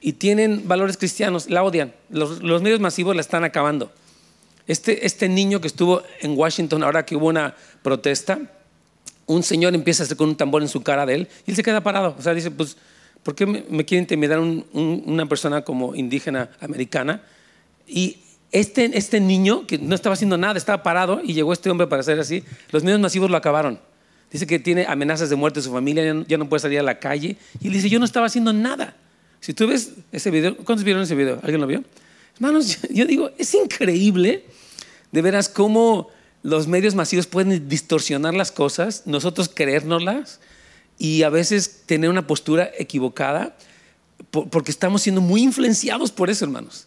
[0.00, 1.92] y tienen valores cristianos, la odian.
[2.10, 3.92] Los, medios masivos la están acabando.
[4.66, 8.40] Este, este niño que estuvo en Washington, ahora que hubo una protesta,
[9.26, 11.56] un señor empieza a hacer con un tambor en su cara de él y él
[11.56, 12.14] se queda parado.
[12.18, 12.76] O sea, dice, pues,
[13.22, 17.22] ¿por qué me, me quiere intimidar una persona como indígena americana?
[17.86, 18.18] Y
[18.52, 22.00] este, este niño que no estaba haciendo nada, estaba parado y llegó este hombre para
[22.00, 23.80] hacer así, los medios masivos lo acabaron.
[24.30, 26.98] Dice que tiene amenazas de muerte de su familia, ya no, puede salir a la
[26.98, 27.36] calle.
[27.60, 28.96] Y él dice, yo no estaba haciendo nada.
[29.40, 31.38] Si tú ves ese video, ¿cuántos vieron ese video?
[31.42, 31.84] ¿Alguien lo vio?
[32.36, 34.44] Hermanos, yo digo, es increíble
[35.10, 36.08] de veras cómo
[36.42, 40.40] los medios masivos pueden distorsionar las cosas, nosotros creérnoslas
[40.98, 43.56] y a veces tener una postura equivocada
[44.30, 46.86] porque estamos siendo muy influenciados por eso, hermanos.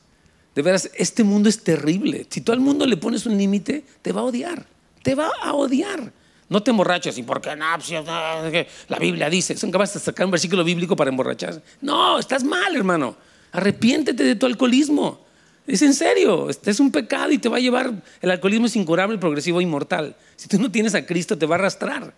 [0.56, 2.26] De veras, este mundo es terrible.
[2.30, 4.65] Si tú al mundo le pones un límite, te va a odiar.
[5.04, 6.13] Te va a odiar.
[6.48, 7.18] No te emborraches.
[7.18, 7.65] ¿Y por qué no?
[7.76, 9.58] Pues, la Biblia dice.
[9.58, 11.62] Son capaces de sacar un versículo bíblico para emborracharse.
[11.82, 13.15] No, estás mal, hermano.
[13.52, 15.26] Arrepiéntete de tu alcoholismo.
[15.68, 16.50] Es en serio.
[16.50, 17.91] Este es un pecado y te va a llevar.
[18.22, 20.15] El alcoholismo es incurable, progresivo e inmortal.
[20.38, 22.13] Si tú no tienes a Cristo, te va a arrastrar.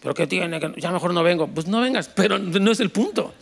[0.00, 0.60] ¿Pero qué tiene?
[0.76, 1.48] Ya mejor no vengo.
[1.48, 3.34] Pues no vengas, pero no es el punto.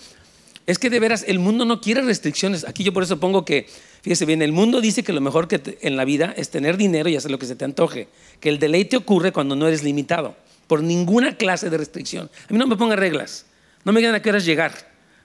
[0.66, 2.66] Es que de veras el mundo no quiere restricciones.
[2.66, 3.66] Aquí yo por eso pongo que
[4.02, 7.08] Fíjese bien, el mundo dice que lo mejor que en la vida es tener dinero
[7.08, 8.08] y hacer lo que se te antoje.
[8.40, 12.30] Que el deleite ocurre cuando no eres limitado por ninguna clase de restricción.
[12.48, 13.46] A mí no me pongan reglas.
[13.84, 14.72] No me digan a qué horas llegar.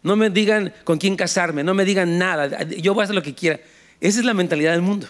[0.02, 1.64] No me digan con quién casarme.
[1.64, 2.64] No me digan nada.
[2.64, 3.60] Yo voy a hacer lo que quiera.
[4.02, 5.08] Esa es la mentalidad del mundo.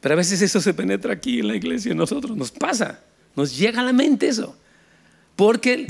[0.00, 2.36] Pero a veces eso se penetra aquí en la iglesia, en nosotros.
[2.36, 3.00] Nos pasa.
[3.36, 4.56] Nos llega a la mente eso.
[5.36, 5.86] Porque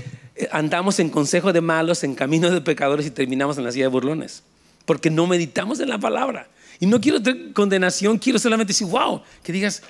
[0.50, 3.88] andamos en consejo de malos, en camino de pecadores y terminamos en la silla de
[3.88, 4.42] burlones.
[4.84, 6.48] Porque no meditamos en la palabra.
[6.80, 7.18] Y no quiero
[7.52, 9.82] condenación, quiero solamente decir, wow, que digas,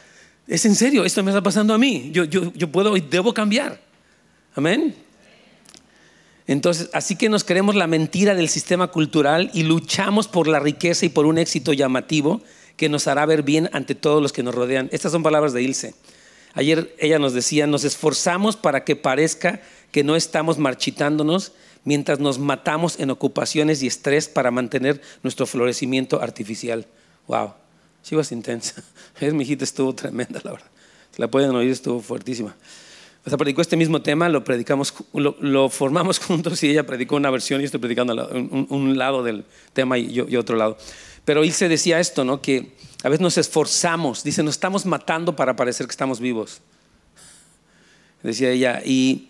[0.47, 3.33] es en serio, esto me está pasando a mí, yo, yo, yo puedo y debo
[3.33, 3.81] cambiar.
[4.55, 4.95] Amén.
[6.47, 11.07] Entonces, así que nos creemos la mentira del sistema cultural y luchamos por la riqueza
[11.07, 12.43] y por un éxito llamativo
[12.77, 14.89] que nos hará ver bien ante todos los que nos rodean.
[14.93, 15.95] Estas son palabras de Ilse.
[16.55, 21.53] Ayer ella nos decía, nos esforzamos para que parezca que no estamos marchitándonos
[21.85, 26.87] mientras nos matamos en ocupaciones y estrés para mantener nuestro florecimiento artificial.
[27.27, 27.55] Wow,
[28.03, 28.83] sí was intensa.
[29.21, 30.71] Es, mi hijita estuvo tremenda, la verdad.
[31.15, 32.57] Se la pueden oír, estuvo fuertísima.
[33.27, 37.31] O sea, predicó este mismo tema, lo predicamos, lo, formamos juntos y ella predicó una
[37.31, 38.29] versión y estoy predicando
[38.69, 40.77] un, lado del tema y yo, otro lado.
[41.25, 42.41] Pero él se decía esto, ¿no?
[42.41, 46.61] Que a veces nos esforzamos, dice, nos estamos matando para parecer que estamos vivos.
[48.23, 49.29] Decía ella, y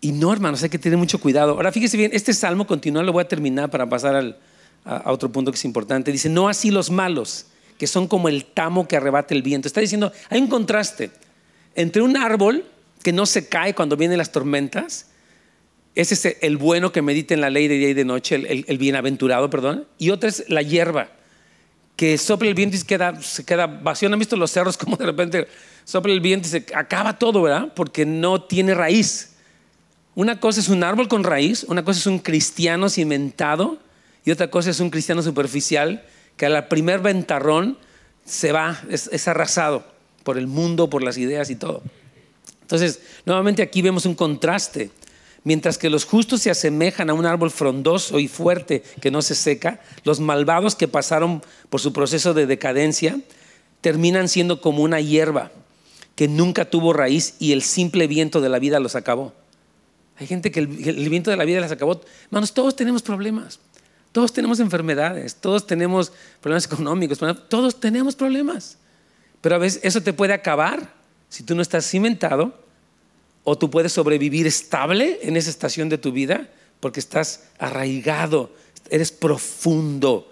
[0.00, 1.52] y no, hermanos, hay que tener mucho cuidado.
[1.52, 4.36] Ahora fíjese bien, este salmo continúa, lo voy a terminar para pasar
[4.84, 6.10] a, otro punto que es importante.
[6.10, 9.68] Dice, no así los malos, que son como el tamo que arrebata el viento.
[9.68, 11.10] Está diciendo, hay un contraste
[11.74, 12.64] entre un árbol
[13.02, 15.06] que no se cae cuando vienen las tormentas,
[15.94, 18.78] ese es el bueno que medita en la ley de día y de noche, el,
[18.78, 21.10] bienaventurado, perdón, y otra es la hierba,
[21.96, 24.08] que sopla el viento y se queda, se queda vacío.
[24.08, 25.48] ¿No han visto los cerros como de repente
[25.84, 27.72] sopla el viento y se acaba todo, ¿verdad?
[27.74, 29.30] Porque no tiene raíz.
[30.14, 33.78] Una cosa es un árbol con raíz, una cosa es un cristiano cimentado
[34.24, 36.04] Y otra cosa es un cristiano superficial
[36.36, 37.78] que al primer ventarrón
[38.24, 39.84] se va, es, arrasado
[40.24, 41.82] por el mundo, por las ideas y todo.
[42.62, 44.90] Entonces, nuevamente aquí vemos un contraste.
[45.42, 49.34] Mientras que los justos se asemejan a un árbol frondoso y fuerte que no se
[49.34, 53.18] seca, los malvados que pasaron por su proceso de decadencia
[53.80, 55.50] terminan siendo como una hierba
[56.14, 59.32] que nunca tuvo raíz y el simple viento de la vida los acabó.
[60.18, 62.02] Hay gente que el, viento de la vida les acabó.
[62.26, 63.58] Hermanos, todos tenemos problemas.
[64.12, 68.76] Todos tenemos enfermedades, todos tenemos problemas económicos, todos tenemos problemas.
[69.40, 70.92] Pero a veces eso te puede acabar
[71.28, 72.52] si tú no estás cimentado
[73.44, 76.48] o tú puedes sobrevivir estable en esa estación de tu vida
[76.80, 78.50] porque estás arraigado,
[78.90, 80.30] eres profundo,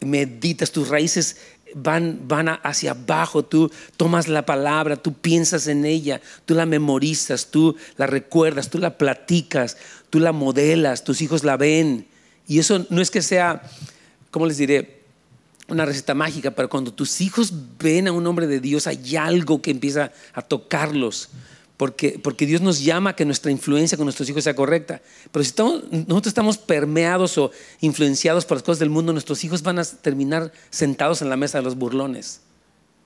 [0.00, 1.38] meditas, tus raíces
[1.74, 7.50] van, van hacia abajo, tú tomas la palabra, tú piensas en ella, tú la memorizas,
[7.50, 9.76] tú la recuerdas, tú la platicas,
[10.10, 12.06] tú la modelas, tus hijos la ven.
[12.46, 13.62] Y eso no es que sea,
[14.30, 15.02] ¿cómo les diré?
[15.68, 19.60] Una receta mágica, pero cuando tus hijos ven a un hombre de Dios, hay algo
[19.60, 21.30] que empieza a tocarlos
[21.76, 25.02] porque, Dios nos llama a que nuestra influencia con nuestros hijos sea correcta.
[25.30, 29.78] Pero si nosotros estamos permeados o influenciados por las cosas del mundo, nuestros hijos van
[29.78, 32.40] a terminar sentados en la mesa de los burlones,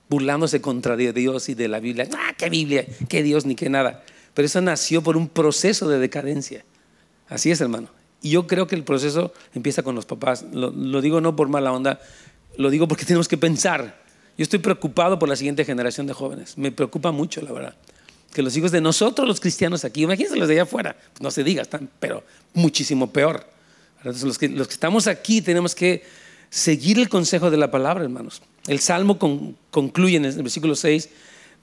[0.09, 2.07] burlándose contra Dios y de la Biblia.
[2.13, 4.05] Ah, qué Biblia, qué Dios, ni qué nada.
[4.33, 6.63] Pero eso nació por un proceso de decadencia.
[7.27, 7.89] Así es, hermano.
[8.21, 10.45] Y yo creo que el proceso empieza con los papás.
[10.53, 11.99] lo digo no por mala onda,
[12.55, 13.99] lo digo porque tenemos que pensar.
[14.37, 16.57] Yo estoy preocupado por la siguiente generación de jóvenes.
[16.57, 17.75] Me preocupa mucho, la verdad
[18.33, 21.43] que los hijos de nosotros, los cristianos aquí, imagínense los de allá afuera, no se
[21.43, 23.45] diga, están, pero muchísimo peor.
[24.03, 26.03] Los que, los que estamos aquí tenemos que
[26.49, 28.41] seguir el consejo de la palabra, hermanos.
[28.67, 29.17] El Salmo
[29.71, 31.09] concluye en el versículo 6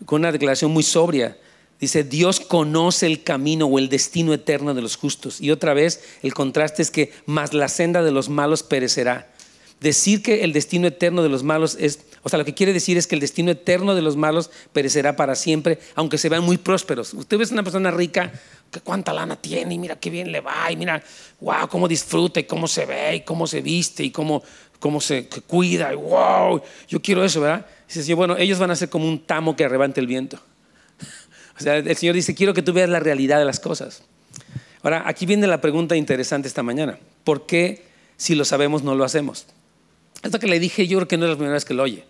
[0.04, 1.36] con una declaración muy sobria.
[1.80, 5.40] Dice, Dios conoce el camino o el destino eterno de los justos.
[5.40, 9.32] Y otra vez, el contraste es que más la senda de los malos perecerá.
[9.80, 12.98] Decir que el destino eterno de los malos es, o sea, lo que quiere decir
[12.98, 16.58] es que el destino eterno de los malos perecerá para siempre, aunque se vean muy
[16.58, 17.14] prósperos.
[17.14, 18.32] Usted ve una persona rica,
[18.72, 21.02] que cuánta lana tiene, y mira qué bien le va, y mira,
[21.40, 24.42] wow, cómo disfruta, y cómo se ve, y cómo se viste, y cómo,
[24.80, 27.64] cómo se cuida, y wow, yo quiero eso, ¿verdad?
[27.86, 30.40] dice, bueno, ellos van a ser como un tamo que arrebante el viento.
[31.58, 34.04] O sea, el Señor dice, quiero que tú veas la realidad de las cosas.
[34.82, 37.00] Ahora, aquí viene la pregunta interesante esta mañana.
[37.24, 37.84] ¿Por qué
[38.16, 39.46] si lo sabemos no lo hacemos?
[40.22, 42.04] Esto que le dije, yo creo que no es la primera vez que lo oye.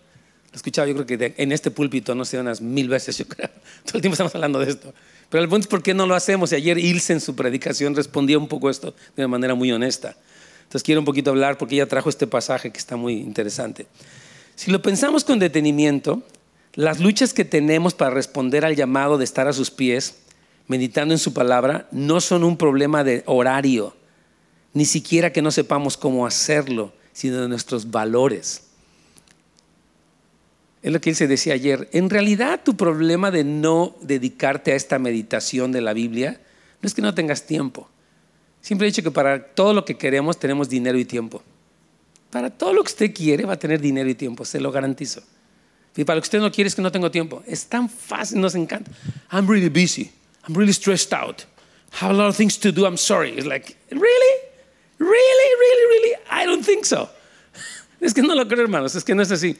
[0.50, 3.50] Lo escuchaba, yo creo que en este púlpito, no sé, unas mil veces, yo creo.
[3.84, 4.94] Todo el tiempo estamos hablando de esto.
[5.28, 6.52] Pero el punto es por qué no lo hacemos.
[6.52, 10.16] Y ayer Ilse en su predicación respondía un poco esto de una manera muy honesta.
[10.62, 13.86] Entonces quiero un poquito hablar porque ella trajo este pasaje que está muy interesante.
[14.54, 16.22] Si lo pensamos con detenimiento,
[16.74, 20.20] las luchas que tenemos para responder al llamado de estar a sus pies,
[20.66, 23.96] meditando en su palabra, no son un problema de horario,
[24.74, 28.62] ni siquiera que no sepamos cómo hacerlo sino de nuestros valores.
[30.84, 31.88] Es lo que él se decía ayer.
[31.92, 36.40] En realidad tu problema de no dedicarte a esta meditación de la Biblia
[36.80, 37.88] no es que no tengas tiempo.
[38.60, 41.42] Siempre he dicho que para todo lo que queremos tenemos dinero y tiempo.
[42.30, 45.20] Para todo lo que usted quiere va a tener dinero y tiempo, se lo garantizo.
[45.96, 47.42] Y para lo que usted no quiere es que no tengo tiempo.
[47.48, 48.92] Es tan fácil, nos encanta.
[49.32, 50.12] I'm really busy.
[50.46, 51.42] I'm really stressed out.
[52.00, 52.86] Have a lot of things to do.
[52.86, 53.30] I'm sorry.
[53.36, 54.47] It's like, really?
[54.98, 57.08] Really, really, really, I don't think so.
[58.00, 59.56] Es que no lo creo, hermanos, es que no es así.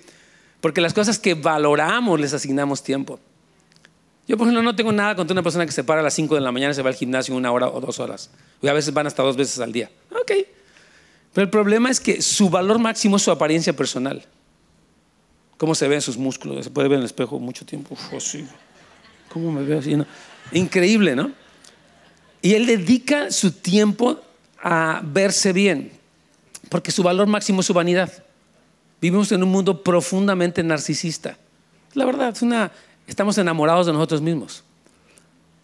[0.61, 3.18] Porque las cosas que valoramos les asignamos tiempo.
[4.29, 6.35] Yo, por ejemplo, no tengo nada contra una persona que se para a las 5
[6.35, 8.31] de la mañana y se va al gimnasio una hora o dos horas.
[8.61, 9.90] Y a veces van hasta dos veces al día.
[10.11, 10.33] Ok.
[11.33, 14.24] Pero el problema es que su valor máximo es su apariencia personal.
[15.57, 16.64] ¿Cómo se ven sus músculos?
[16.64, 17.94] Se puede ver en el espejo mucho tiempo.
[17.94, 18.46] Uf, así.
[19.29, 19.96] ¿Cómo me veo así?
[20.53, 21.33] Increíble, ¿no?
[22.42, 24.20] Y él dedica su tiempo
[24.62, 25.92] a verse bien,
[26.68, 28.25] porque su valor máximo es su vanidad.
[29.01, 31.38] Vivimos en un mundo profundamente narcisista.
[31.94, 32.73] La verdad, es una,
[33.07, 34.64] estamos enamorados de nosotros mismos.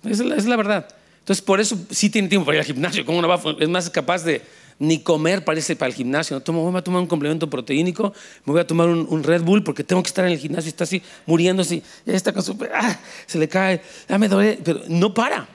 [0.04, 0.86] Es la, verdad.
[1.20, 3.04] Entonces, por eso sí tiene tiempo para ir al gimnasio.
[3.04, 3.40] ¿Cómo no va?
[3.58, 4.42] Es más capaz de
[4.78, 6.42] ni comer para irse para el gimnasio.
[6.46, 8.12] No, voy a tomar un complemento proteínico,
[8.44, 10.68] me voy a tomar un, Red Bull porque tengo que estar en el gimnasio.
[10.68, 12.56] Está así muriéndose, ya está con su.
[12.72, 14.60] Ah, se le cae, ya me duele.
[14.62, 15.48] Pero no para.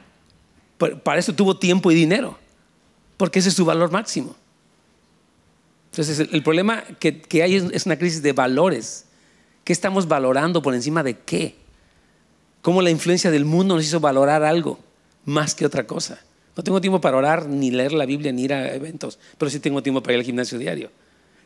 [1.04, 2.38] Para eso tuvo tiempo y dinero
[3.20, 4.34] porque ese es su valor máximo.
[5.92, 9.08] Entonces, el, problema que, hay es, una crisis de valores.
[9.66, 11.58] ¿Qué estamos valorando por encima de qué?
[12.62, 14.80] ¿Cómo la influencia del mundo nos hizo valorar algo
[15.26, 16.18] más que otra cosa?
[16.56, 19.60] No tengo tiempo para orar, ni leer la Biblia, ni ir a eventos, pero sí
[19.60, 20.90] tengo tiempo para ir al gimnasio diario.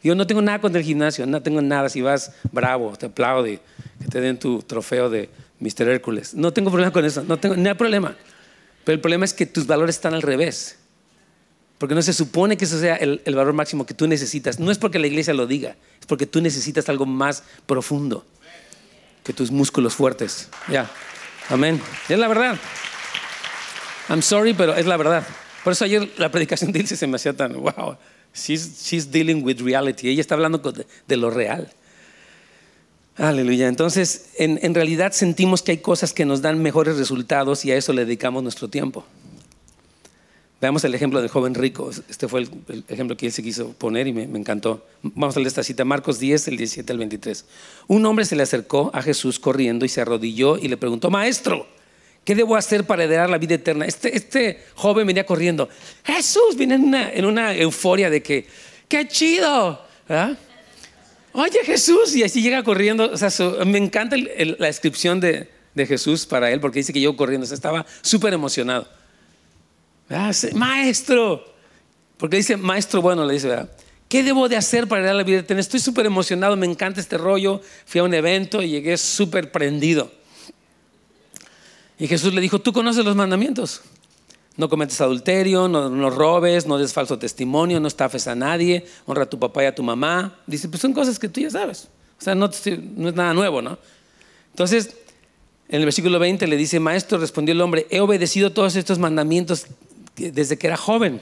[0.03, 1.89] Yo no tengo nada contra el gimnasio, no tengo nada.
[1.89, 3.59] Si vas bravo, te aplaude,
[3.99, 5.27] que te den tu trofeo de
[5.59, 5.89] Mr.
[5.89, 6.35] Hércules.
[6.35, 8.15] No tengo problema con eso, no tengo nada problema.
[8.85, 10.77] Pero el problema es que tus valores están al revés.
[11.77, 14.59] Porque no se supone que eso sea el, valor máximo que tú necesitas.
[14.59, 18.25] No es porque la iglesia lo diga, es porque tú necesitas algo más profundo
[19.23, 20.49] que tus músculos fuertes.
[20.69, 20.89] Ya.
[21.49, 21.81] Amén.
[22.07, 22.57] Es la verdad.
[24.09, 25.25] I'm sorry, pero es la verdad.
[25.63, 27.97] Por eso ayer la predicación de Ilse se me hacía tan, wow,
[28.33, 30.09] she's, she's dealing with reality.
[30.09, 31.71] Ella está hablando de, de lo real.
[33.17, 33.67] Aleluya.
[33.67, 37.77] Entonces, en, en realidad sentimos que hay cosas que nos dan mejores resultados y a
[37.77, 39.05] eso le dedicamos nuestro tiempo.
[40.63, 41.91] Veamos el ejemplo del joven rico.
[42.07, 44.87] Este fue el, ejemplo que él se quiso poner y me, me, encantó.
[45.01, 47.45] Vamos a leer esta cita, Marcos 10, el 17 al 23.
[47.87, 51.67] Un hombre se le acercó a Jesús corriendo y se arrodilló y le preguntó, Maestro,
[52.23, 53.83] ¿qué debo hacer para heredar la vida eterna?
[53.83, 55.67] Este, este joven venía corriendo.
[56.05, 58.47] Jesús viene en una, en una euforia de que,
[58.87, 59.81] ¡qué chido!
[60.07, 60.37] ¿verdad?
[61.33, 63.11] Oye Jesús, y así llega corriendo.
[63.11, 63.29] O sea,
[63.65, 67.43] me encanta la descripción de, de, Jesús para él, porque dice que llegó corriendo.
[67.43, 69.02] O sea, estaba súper emocionado.
[70.53, 71.45] Maestro,
[72.17, 73.69] porque dice maestro bueno, le dice, ¿verdad?
[74.13, 75.59] ¿qué debo de hacer para heredar la vida eterna?
[75.59, 77.61] Estoy súper emocionado, me encanta este rollo.
[77.83, 80.11] Fui a un evento y llegué súper prendido.
[81.97, 83.81] Y Jesús le dijo, tú conoces los mandamientos.
[84.55, 89.23] No cometes adulterio, no, no, robes, no des falso testimonio, no estafes a nadie, honra
[89.23, 90.37] a tu papá y a tu mamá.
[90.45, 91.87] Dice, pues son cosas que tú ya sabes.
[92.19, 92.51] O sea, no,
[92.95, 93.79] no es nada nuevo, ¿no?
[94.51, 94.95] Entonces,
[95.69, 99.65] en el versículo 20 le dice, maestro, respondió el hombre, he obedecido todos estos mandamientos
[100.15, 101.21] desde que era joven.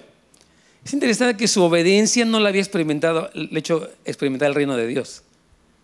[0.84, 4.88] Es interesante que su obediencia no la había experimentado, le hecho experimentar el reino de
[4.88, 5.24] Dios.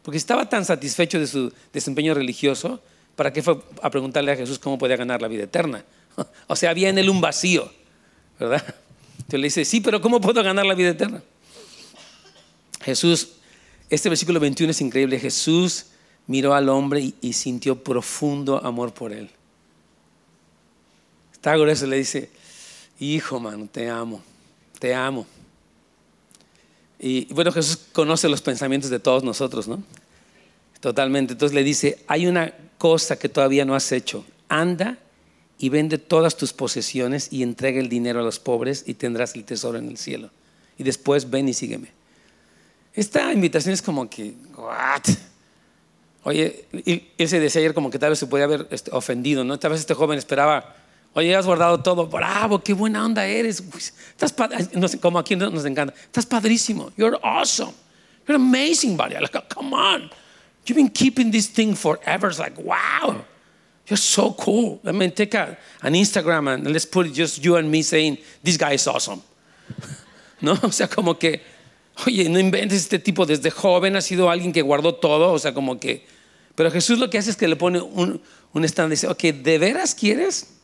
[0.04, 2.82] Porque estaba tan satisfecho de su desempeño religioso,
[3.16, 5.84] ¿para qué fue a preguntarle a Jesús cómo podía ganar la vida eterna?
[6.48, 7.72] O sea, había en él un vacío,
[8.40, 8.64] ¿verdad?
[9.18, 11.22] Entonces le dice, sí, pero ¿cómo puedo ganar la vida eterna?
[12.82, 13.34] Jesús,
[13.90, 15.20] este versículo 21 es increíble.
[15.20, 15.88] Jesús
[16.26, 19.30] miró al hombre y, sintió profundo amor por él.
[21.34, 22.30] Está grueso, le dice,
[23.00, 24.22] hijo, mano, te amo,
[24.80, 25.26] te amo.
[27.00, 29.84] Y bueno, Jesús conoce los pensamientos de todos nosotros, ¿no?
[30.80, 31.34] Totalmente.
[31.34, 34.26] Entonces le dice, hay una cosa que todavía no has hecho.
[34.50, 34.98] Anda
[35.60, 39.44] y vende todas tus posesiones y entrega el dinero a los pobres y tendrás el
[39.44, 40.30] tesoro en el cielo.
[40.78, 41.90] Y después ven y sígueme.
[42.94, 45.04] Esta invitación es como que, ¿what?
[46.24, 46.66] Oye,
[47.18, 49.58] él se decía ayer como que tal vez se podía haber este, ofendido, ¿no?
[49.60, 50.76] Tal vez este joven esperaba,
[51.14, 53.62] oye, has guardado todo, bravo, qué buena onda eres.
[53.62, 54.34] Estás
[55.02, 57.74] como aquí nos encanta, estás padrísimo, you're awesome,
[58.28, 59.16] you're amazing, buddy.
[59.16, 60.10] Like, come on,
[60.66, 62.28] you've been keeping this thing forever.
[62.30, 63.26] It's like, wow.
[63.88, 64.82] You're so cool.
[64.86, 68.58] I mean, take a, an Instagram and let's put just you and me saying, this
[68.58, 69.22] guy is awesome.
[70.42, 70.58] ¿No?
[70.62, 71.42] O sea, como que,
[72.06, 75.54] oye, no inventes este tipo desde joven, ha sido alguien que guardó todo, o sea,
[75.54, 76.06] como que...
[76.56, 79.22] Pero Jesús lo que hace es que le pone un, un stand y dice, ok,
[79.22, 80.57] ¿de veras quieres?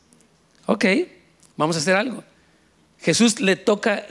[0.66, 0.84] Ok,
[1.56, 2.24] vamos a hacer algo.
[3.00, 4.06] Jesús le toca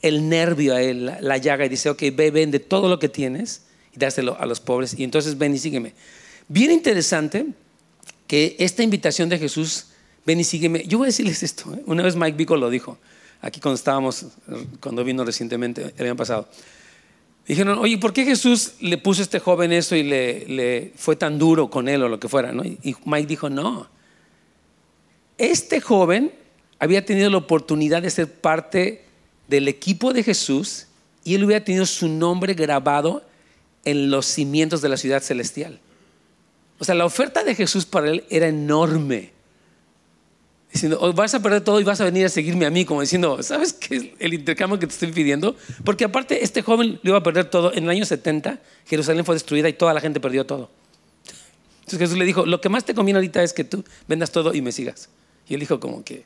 [0.00, 3.08] el nervio a él, la, la llaga, y dice, ok, ve, vende todo lo que
[3.08, 3.62] tienes
[3.94, 5.92] y dáselo a los pobres, y entonces ven y sígueme.
[6.48, 7.46] Bien interesante
[8.26, 9.86] que esta invitación de Jesús,
[10.24, 11.82] ven y sígueme, yo voy a decirles esto, ¿eh?
[11.86, 12.98] una vez Mike Bico lo dijo,
[13.40, 14.26] aquí cuando estábamos,
[14.80, 16.48] cuando vino recientemente, el año pasado,
[17.46, 21.38] dijeron, oye, ¿por qué Jesús le puso a este joven eso y le, fue tan
[21.38, 22.52] duro con él o lo que fuera?
[22.82, 23.88] Y Mike dijo, no,
[25.42, 26.32] este joven
[26.78, 29.04] había tenido la oportunidad de ser parte
[29.48, 30.86] del equipo de Jesús
[31.24, 33.24] y él hubiera tenido su nombre grabado
[33.84, 35.80] en los cimientos de la ciudad celestial.
[36.78, 39.32] O sea, la oferta de Jesús para él era enorme.
[40.72, 43.00] Diciendo, oh, vas a perder todo y vas a venir a seguirme a mí, como
[43.00, 45.56] diciendo, ¿sabes qué es el intercambio que te estoy pidiendo?
[45.84, 47.72] Porque aparte, este joven lo iba a perder todo.
[47.74, 50.70] En el año 70, Jerusalén fue destruida y toda la gente perdió todo.
[51.80, 54.54] Entonces Jesús le dijo, lo que más te conviene ahorita es que tú vendas todo
[54.54, 55.08] y me sigas.
[55.48, 56.24] Y él dijo como que,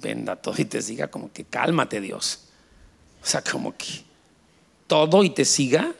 [0.00, 2.40] venda todo y te siga, como que cálmate Dios.
[3.22, 4.04] O sea, como que
[4.86, 5.92] todo y te siga.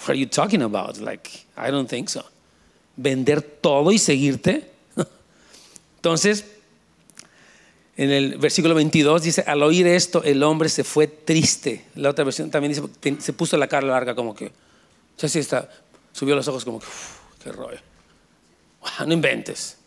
[0.00, 0.98] What are you talking about?
[0.98, 2.24] Like, I don't think so
[2.98, 4.70] vender todo y seguirte.
[5.96, 6.44] Entonces,
[7.96, 11.86] en el versículo 22 dice, al oír esto, el hombre se fue triste.
[11.94, 14.52] La otra versión también dice, se puso la cara larga como que,
[15.16, 15.70] sea, sí está,
[16.12, 16.86] subió los ojos como que,
[17.42, 17.78] qué rollo.
[18.80, 19.77] Wow, no inventes.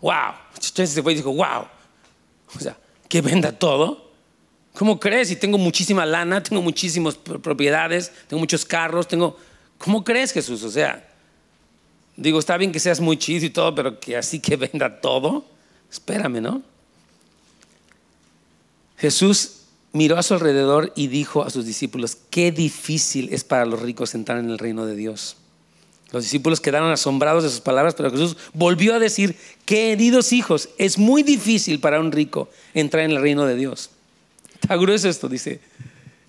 [0.00, 0.34] Wow.
[0.54, 1.66] Entonces se fue y dijo, wow.
[2.54, 2.76] O sea,
[3.08, 4.10] que venda todo.
[4.74, 5.30] ¿Cómo crees?
[5.30, 9.38] Y tengo muchísima lana, tengo muchísimas propiedades, tengo muchos carros, tengo...
[9.78, 10.62] ¿Cómo crees, Jesús?
[10.62, 11.06] O sea,
[12.16, 15.44] Digo, está bien que seas muy chido y todo, pero que así que venda todo.
[15.90, 16.62] Espérame, ¿no?
[18.96, 23.80] Jesús miró a su alrededor y dijo a sus discípulos, qué difícil es para los
[23.80, 25.36] ricos entrar en el reino de Dios.
[26.12, 30.98] Los discípulos quedaron asombrados de sus palabras, pero Jesús volvió a decir, queridos hijos, es
[30.98, 33.90] muy difícil para un rico entrar en el reino de Dios.
[34.54, 35.60] Está grueso esto, dice.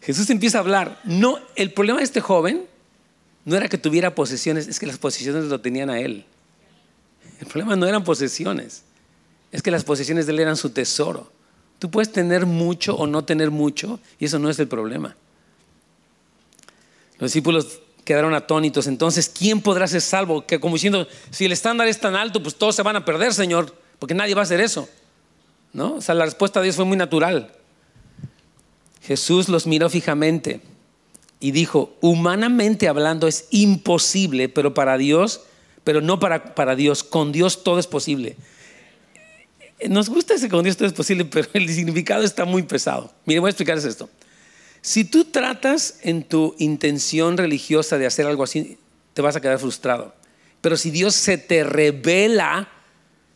[0.01, 0.99] Jesús empieza a hablar.
[1.03, 2.65] No, el problema de este joven
[3.45, 6.25] no era que tuviera posesiones, es que las posesiones lo tenían a él.
[7.39, 8.83] El problema no eran posesiones,
[9.51, 11.31] es que las posesiones de él eran su tesoro.
[11.79, 15.15] Tú puedes tener mucho o no tener mucho y eso no es el problema.
[17.19, 18.87] Los discípulos quedaron atónitos.
[18.87, 20.47] Entonces, ¿quién podrá ser salvo?
[20.47, 23.33] Que como diciendo, si el estándar es tan alto, pues todos se van a perder,
[23.33, 24.87] Señor, porque nadie va a hacer eso.
[25.73, 25.95] ¿No?
[25.95, 27.51] O sea, la respuesta de Dios fue muy natural.
[29.03, 30.61] Jesús los miró fijamente
[31.41, 35.41] y dijo, humanamente hablando es imposible, pero para Dios,
[35.83, 38.37] pero no para, para Dios, con Dios todo es posible.
[39.89, 43.11] Nos gusta ese con Dios todo es posible, pero el significado está muy pesado.
[43.25, 44.09] Mire, voy a explicarles esto.
[44.87, 48.77] Si tú tratas en tu intención religiosa de hacer algo así,
[49.13, 50.15] te vas a quedar frustrado.
[50.61, 52.69] Pero si Dios se te revela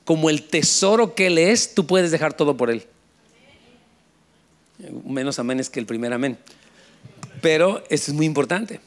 [0.06, 2.88] como el tesoro que Él es, tú puedes dejar todo por Él.
[5.04, 6.38] Menos amén es que el primer amén.
[7.41, 8.80] Pero eso es muy importante.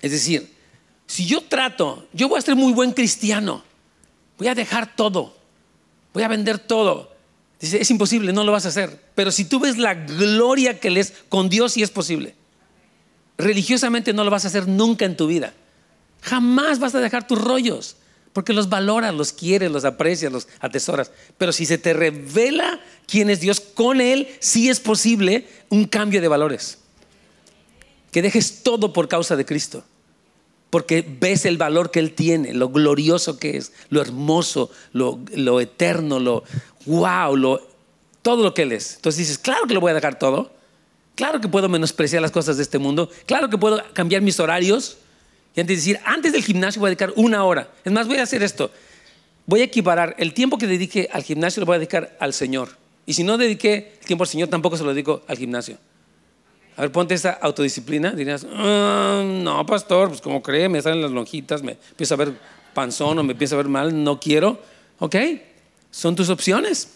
[0.00, 0.52] Es decir,
[1.06, 3.62] si yo trato, yo voy a ser muy buen cristiano,
[4.36, 5.36] voy a dejar todo,
[6.12, 7.11] voy a vender todo.
[7.62, 9.00] Dice, es imposible, no lo vas a hacer.
[9.14, 12.34] Pero si tú ves la gloria que lees con Dios, sí es posible.
[13.38, 15.54] Religiosamente no lo vas a hacer nunca en tu vida.
[16.22, 17.96] Jamás vas a dejar tus rollos,
[18.32, 21.12] porque los valoras, los quieres, los aprecias, los atesoras.
[21.38, 26.20] Pero si se te revela quién es Dios, con Él sí es posible un cambio
[26.20, 26.78] de valores.
[28.10, 29.84] Que dejes todo por causa de Cristo
[30.72, 36.18] porque ves el valor que Él tiene, lo glorioso que es, lo hermoso, lo, eterno,
[36.18, 36.44] lo
[36.86, 37.60] wow, lo,
[38.22, 38.94] todo lo que Él es.
[38.96, 40.50] Entonces dices, claro que lo voy a dejar todo,
[41.14, 44.96] claro que puedo menospreciar las cosas de este mundo, claro que puedo cambiar mis horarios
[45.54, 47.70] y antes de decir, antes del gimnasio voy a dedicar una hora.
[47.84, 48.70] Es más, voy a hacer esto,
[49.44, 52.70] voy a equiparar el tiempo que dedique al gimnasio lo voy a dedicar al Señor.
[53.04, 55.76] Y si no dediqué el tiempo al Señor, tampoco se lo dedico al gimnasio.
[56.76, 58.12] A ver, ponte esa autodisciplina.
[58.12, 62.32] Dirías, ah, no, pastor, pues como cree, me salen las lonjitas, me empiezo a ver
[62.74, 64.60] panzón o me empiezo a ver mal, no quiero.
[64.98, 65.16] Ok,
[65.90, 66.88] son tus opciones.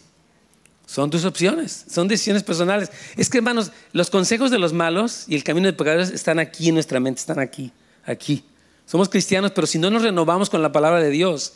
[0.87, 2.93] Son tus opciones, son decisiones personales.
[3.17, 6.69] Es que, hermanos, los consejos de los malos y el camino de pecadores están aquí
[6.69, 7.73] en nuestra mente, están aquí,
[8.05, 8.45] aquí.
[8.87, 11.55] Somos cristianos, pero si no nos renovamos con la palabra de Dios,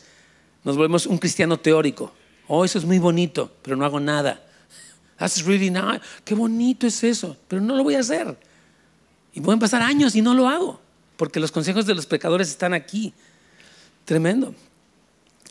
[0.65, 2.11] nos volvemos un cristiano teórico.
[2.47, 4.43] Oh, eso es muy bonito, pero no hago nada.
[5.21, 6.01] That's really nice.
[6.25, 8.35] Qué bonito es eso, pero no lo voy a hacer.
[9.35, 10.81] Y pueden pasar años y no lo hago,
[11.15, 13.13] porque los consejos de los pecadores están aquí.
[14.03, 14.55] Tremendo.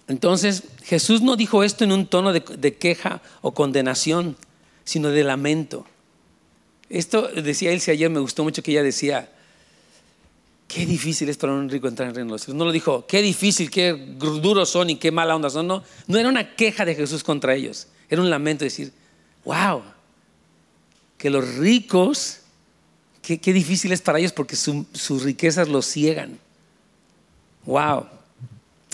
[0.09, 2.43] Entonces, Jesús no dijo esto en un tono de,
[2.79, 4.37] queja o condenación,
[4.83, 5.87] sino de lamento.
[6.89, 9.31] Esto decía Elsie ayer, me gustó mucho que ella decía,
[10.67, 12.59] qué difícil es para un rico entrar en el reino de los cielos.
[12.59, 15.69] No lo dijo, qué difícil, qué duros son y qué mala onda son.
[15.69, 18.93] No, no era una queja de Jesús contra ellos, era un lamento de decir,
[19.45, 19.83] wow,
[21.19, 22.41] que los ricos,
[23.23, 26.39] qué, difícil es para ellos porque sus riquezas los ciegan.
[27.67, 28.07] Wow.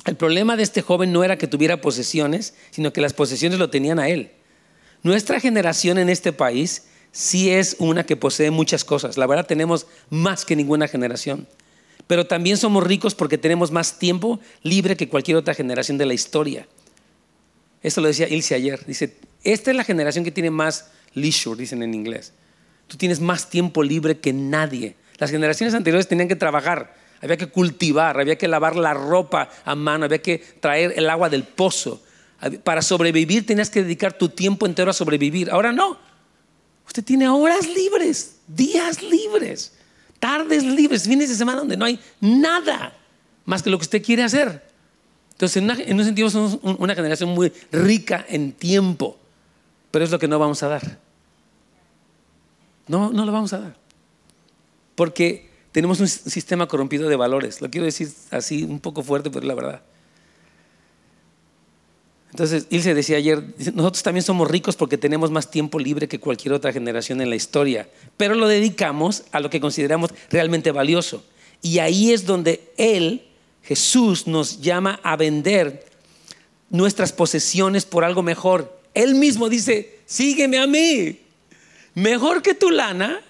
[0.04, 3.70] El problema de este joven no era que tuviera posesiones, sino que las posesiones lo
[3.70, 4.30] tenían a él.
[5.02, 9.16] Nuestra generación en este país sí es una que posee muchas cosas.
[9.16, 11.48] La verdad tenemos más que ninguna generación.
[12.06, 16.14] Pero también somos ricos porque tenemos más tiempo libre que cualquier otra generación de la
[16.14, 16.68] historia.
[17.86, 18.84] Esto lo decía Ilse ayer.
[18.84, 22.32] Dice, esta es la generación que tiene más leisure, dicen en inglés.
[22.88, 24.96] Tú tienes más tiempo libre que nadie.
[25.18, 29.76] Las generaciones anteriores tenían que trabajar, había que cultivar, había que lavar la ropa a
[29.76, 32.02] mano, había que traer el agua del pozo.
[32.64, 35.48] Para sobrevivir tenías que dedicar tu tiempo entero a sobrevivir.
[35.52, 35.96] Ahora no.
[36.88, 39.74] Usted tiene horas libres, días libres,
[40.18, 42.98] tardes libres, fines de semana donde no hay nada
[43.44, 44.75] más que lo que usted quiere hacer.
[45.36, 49.18] Entonces, en, un sentido, somos una generación muy rica en tiempo,
[49.90, 50.98] pero es lo que no vamos a dar.
[52.88, 53.76] No, no lo vamos a dar.
[54.94, 57.60] Porque tenemos un sistema corrompido de valores.
[57.60, 59.82] Lo quiero decir así, un poco fuerte, pero es la verdad.
[62.30, 66.54] Entonces, Ilse decía ayer, nosotros también somos ricos porque tenemos más tiempo libre que cualquier
[66.54, 71.22] otra generación en la historia, pero lo dedicamos a lo que consideramos realmente valioso.
[71.60, 73.26] Y ahí es donde Él
[73.66, 75.84] Jesús nos llama a vender
[76.70, 78.80] nuestras posesiones por algo mejor.
[78.94, 81.20] Él mismo dice, sígueme a mí.
[81.94, 83.20] Mejor que tu lana,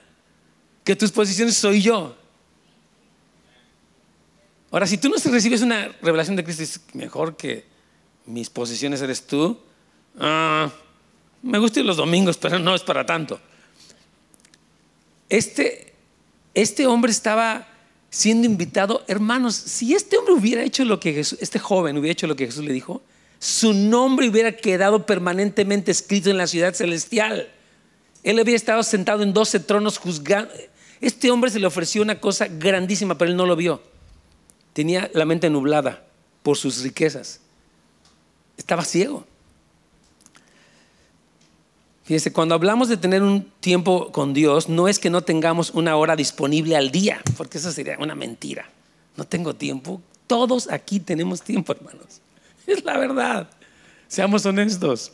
[0.85, 2.17] que tus posesiones soy yo.
[4.71, 7.65] Ahora, si tú no recibes una revelación de Cristo, es mejor que
[8.27, 9.59] mis posesiones eres tú.
[10.19, 10.71] Ah,
[11.43, 13.41] me gustan los domingos, pero no es para tanto.
[15.31, 15.95] Este,
[16.53, 17.67] este hombre estaba
[18.11, 22.27] siendo invitado, hermanos, si este hombre hubiera hecho lo que Jesús, este joven hubiera hecho
[22.27, 23.03] lo que Jesús le dijo,
[23.39, 27.49] su nombre hubiera quedado permanentemente escrito en la ciudad celestial.
[28.23, 30.53] Él había estado sentado en 12 tronos juzgando.
[31.01, 33.83] Este hombre se le ofreció una cosa grandísima, pero él no lo vio.
[34.73, 36.07] Tenía la mente nublada
[36.43, 37.41] por sus riquezas.
[38.57, 39.27] Estaba ciego.
[42.07, 45.97] Fíjense, cuando hablamos de tener un tiempo con Dios, no es que no tengamos una
[45.97, 48.71] hora disponible al día, porque eso sería una mentira.
[49.17, 50.01] No tengo tiempo.
[50.29, 52.21] Todos aquí tenemos tiempo, hermanos.
[52.69, 53.51] Es la verdad.
[54.07, 55.13] Seamos honestos.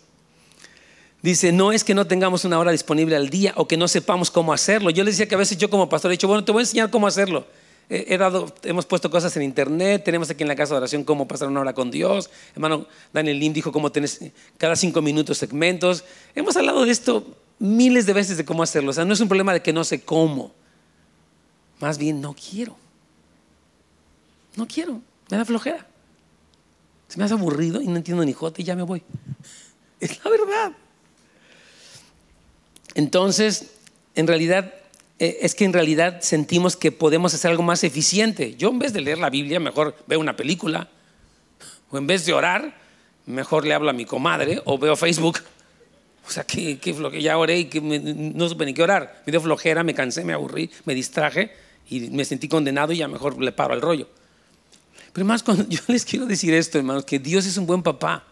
[1.22, 4.30] Dice, no es que no tengamos una hora disponible al día o que no sepamos
[4.30, 4.90] cómo hacerlo.
[4.90, 6.64] Yo les decía que a veces yo como pastor he dicho, bueno, te voy a
[6.64, 7.46] enseñar cómo hacerlo.
[7.88, 11.60] Hemos puesto cosas en internet, tenemos aquí en la casa de oración cómo pasar una
[11.60, 12.30] hora con Dios.
[12.54, 14.20] Hermano Daniel Lim dijo cómo tenés
[14.56, 16.04] cada cinco minutos segmentos.
[16.34, 18.90] Hemos hablado de esto miles de veces de cómo hacerlo.
[18.90, 20.52] O sea, no es un problema de que no sé cómo.
[21.80, 22.76] Más bien, no quiero.
[24.56, 25.00] No quiero.
[25.30, 25.86] Me da flojera.
[27.08, 29.02] Se me hace aburrido y no entiendo ni jote y ya me voy.
[30.00, 30.72] Es la verdad.
[32.94, 33.70] Entonces,
[34.14, 34.72] en realidad,
[35.22, 38.56] eh, es que en realidad sentimos que podemos hacer algo más eficiente.
[38.56, 40.88] Yo en vez de leer la Biblia, mejor veo una película.
[41.90, 42.74] O en vez de orar,
[43.26, 45.38] mejor le hablo a mi comadre o veo Facebook.
[46.26, 46.76] O sea, que,
[47.20, 49.22] ya oré y que no supe ni qué orar.
[49.24, 51.52] Me dio flojera, me cansé, me aburrí, me distraje
[51.88, 54.08] y me sentí condenado y ya mejor le paro al rollo.
[55.12, 58.24] Pero más cuando yo les quiero decir esto, hermanos, que Dios es un buen papá.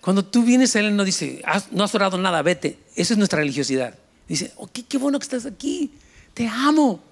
[0.00, 2.78] Cuando tú vienes a Él, no dice, no has orado nada, vete.
[2.96, 3.98] Esa es nuestra religiosidad.
[4.28, 5.92] Dice, oh, qué, bueno que estás aquí.
[6.32, 7.02] Te amo.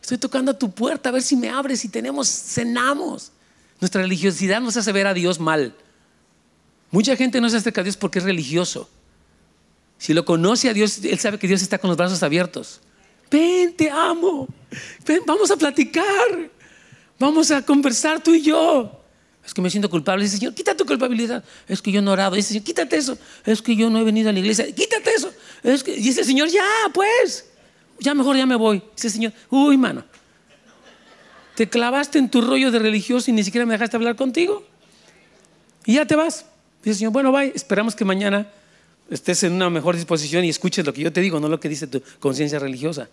[0.00, 3.32] Estoy tocando a tu puerta a ver si me abres y tenemos, cenamos.
[3.80, 5.74] Nuestra religiosidad nos hace ver a Dios mal.
[6.90, 8.88] Mucha gente no se acerca a Dios porque es religioso.
[9.98, 12.80] Si lo conoce a Dios, Él sabe que Dios está con los brazos abiertos.
[13.30, 14.48] Ven, te amo.
[15.06, 16.50] Ven, vamos a platicar.
[17.18, 19.00] Vamos a conversar tú y yo.
[19.44, 20.24] Es que me siento culpable.
[20.24, 21.44] Dice, Señor, quita tu culpabilidad.
[21.68, 22.36] Es que yo no he orado.
[22.36, 23.16] Dice, Señor, quítate eso.
[23.44, 24.66] Es que yo no he venido a la iglesia.
[24.72, 25.32] Quítate eso.
[25.62, 27.46] Es que, dice, Señor, ya, pues.
[27.98, 28.82] Ya mejor ya me voy.
[28.94, 30.04] Dice, Señor, uy, mano.
[31.54, 34.64] Te clavaste en tu rollo de religioso y ni siquiera me dejaste hablar contigo.
[35.84, 36.46] Y ya te vas.
[36.82, 37.52] Dice, Señor, bueno, bye.
[37.54, 38.50] Esperamos que mañana
[39.10, 41.68] estés en una mejor disposición y escuches lo que yo te digo, no lo que
[41.68, 43.08] dice tu conciencia religiosa.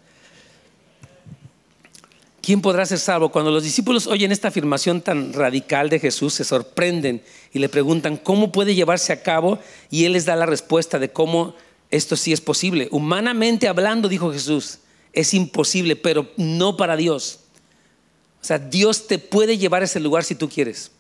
[2.47, 3.27] ¿quién podrá ser salvo?
[3.27, 7.21] Cuando los discípulos oyen esta afirmación tan radical de Jesús, se sorprenden
[7.51, 9.59] y le preguntan cómo puede llevarse a cabo
[9.91, 11.55] y Él les da la respuesta de cómo
[11.89, 12.87] esto sí es posible.
[12.91, 14.79] Humanamente hablando, dijo Jesús,
[15.13, 17.39] es imposible, pero no para Dios.
[18.41, 20.91] O sea, Dios te puede llevar a ese lugar si tú quieres.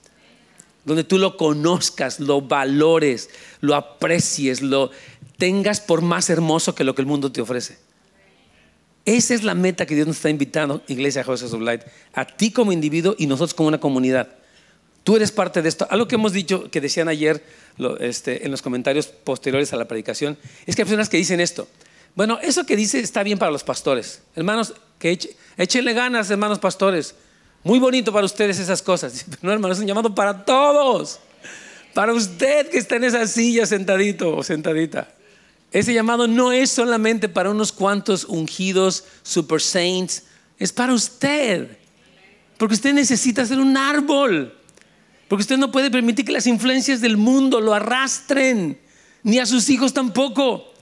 [0.85, 3.29] Donde tú lo conozcas, lo valores,
[3.59, 4.91] lo aprecies, lo
[5.37, 7.77] tengas por más hermoso que lo que el mundo te ofrece.
[9.05, 11.61] Esa es la meta que Dios nos está invitando, Iglesia Houses of
[12.13, 14.36] a ti como individuo y nosotros como una comunidad.
[15.07, 15.87] Tú eres parte de esto.
[15.89, 17.41] Algo que hemos dicho, que decían ayer
[18.01, 21.65] este, en los comentarios posteriores a la predicación, es que hay personas que dicen esto.
[22.13, 24.21] Bueno, eso que dice está bien para los pastores.
[24.35, 25.17] Hermanos, que
[25.55, 27.15] échenle ganas, hermanos pastores.
[27.63, 29.25] Muy bonito para ustedes esas cosas.
[29.41, 31.21] No, hermanos, es un llamado para todos.
[31.93, 35.15] Para usted que está en esa silla sentadito o sentadita.
[35.71, 40.23] Ese llamado no es solamente para unos cuantos ungidos, super saints,
[40.59, 41.77] es para usted.
[42.57, 44.56] Porque usted necesita ser un árbol.
[45.27, 48.79] Porque usted no puede permitir que las influencias del mundo lo arrastren,
[49.23, 50.73] ni a sus hijos tampoco.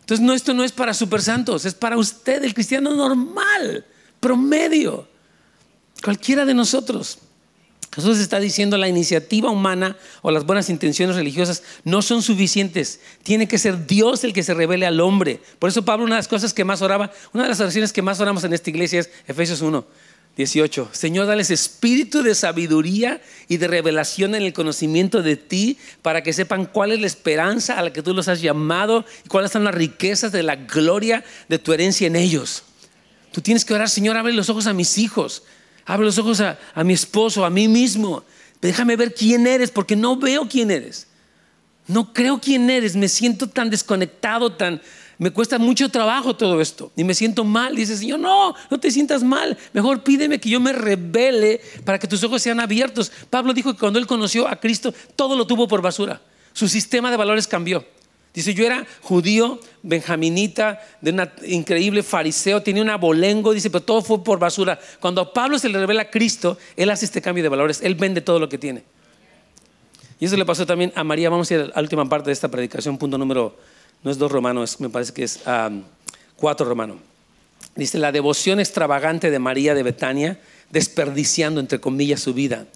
[0.00, 3.86] Entonces, no, esto no es para super santos, es para usted, el cristiano normal,
[4.20, 5.08] promedio,
[6.02, 7.18] cualquiera de nosotros.
[7.94, 13.00] Jesús está diciendo la iniciativa humana o las buenas intenciones religiosas no son suficientes.
[13.22, 15.40] Tiene que ser Dios el que se revele al hombre.
[15.60, 18.02] Por eso Pablo, una de las cosas que más oraba, una de las oraciones que
[18.02, 19.86] más oramos en esta iglesia es Efesios 1,
[20.36, 20.90] 18.
[20.92, 26.32] Señor, dales espíritu de sabiduría y de revelación en el conocimiento de ti para que
[26.32, 29.64] sepan cuál es la esperanza a la que tú los has llamado y cuáles son
[29.64, 32.64] las riquezas de la gloria de tu herencia en ellos.
[33.32, 35.42] Tú tienes que orar, Señor, abre los ojos a mis hijos
[35.86, 38.24] Abre los ojos a, mi esposo, a mí mismo.
[38.60, 41.06] Déjame ver quién eres, porque no veo quién eres.
[41.86, 42.96] No creo quién eres.
[42.96, 44.80] Me siento tan desconectado, tan...
[45.18, 46.90] Me cuesta mucho trabajo todo esto.
[46.96, 47.76] Y me siento mal.
[47.76, 49.56] Dice, Señor, no, no te sientas mal.
[49.72, 53.12] Mejor pídeme que yo me revele para que tus ojos sean abiertos.
[53.30, 56.20] Pablo dijo que cuando él conoció a Cristo, todo lo tuvo por basura.
[56.52, 57.84] Su sistema de valores cambió.
[58.34, 64.02] Dice, yo era judío, benjaminita, de un increíble fariseo, tenía un abolengo, dice, pero todo
[64.02, 64.76] fue por basura.
[64.98, 67.94] Cuando a Pablo se le revela a Cristo, él hace este cambio de valores, él
[67.94, 68.82] vende todo lo que tiene.
[70.18, 71.30] Y eso le pasó también a María.
[71.30, 73.56] Vamos a ir a la última parte de esta predicación, punto número,
[74.04, 75.40] no es dos romanos, me parece que es
[76.36, 76.98] cuatro romano.
[77.74, 80.38] Dice, la devoción extravagante de María de Betania,
[80.70, 82.66] desperdiciando, entre comillas, su vida.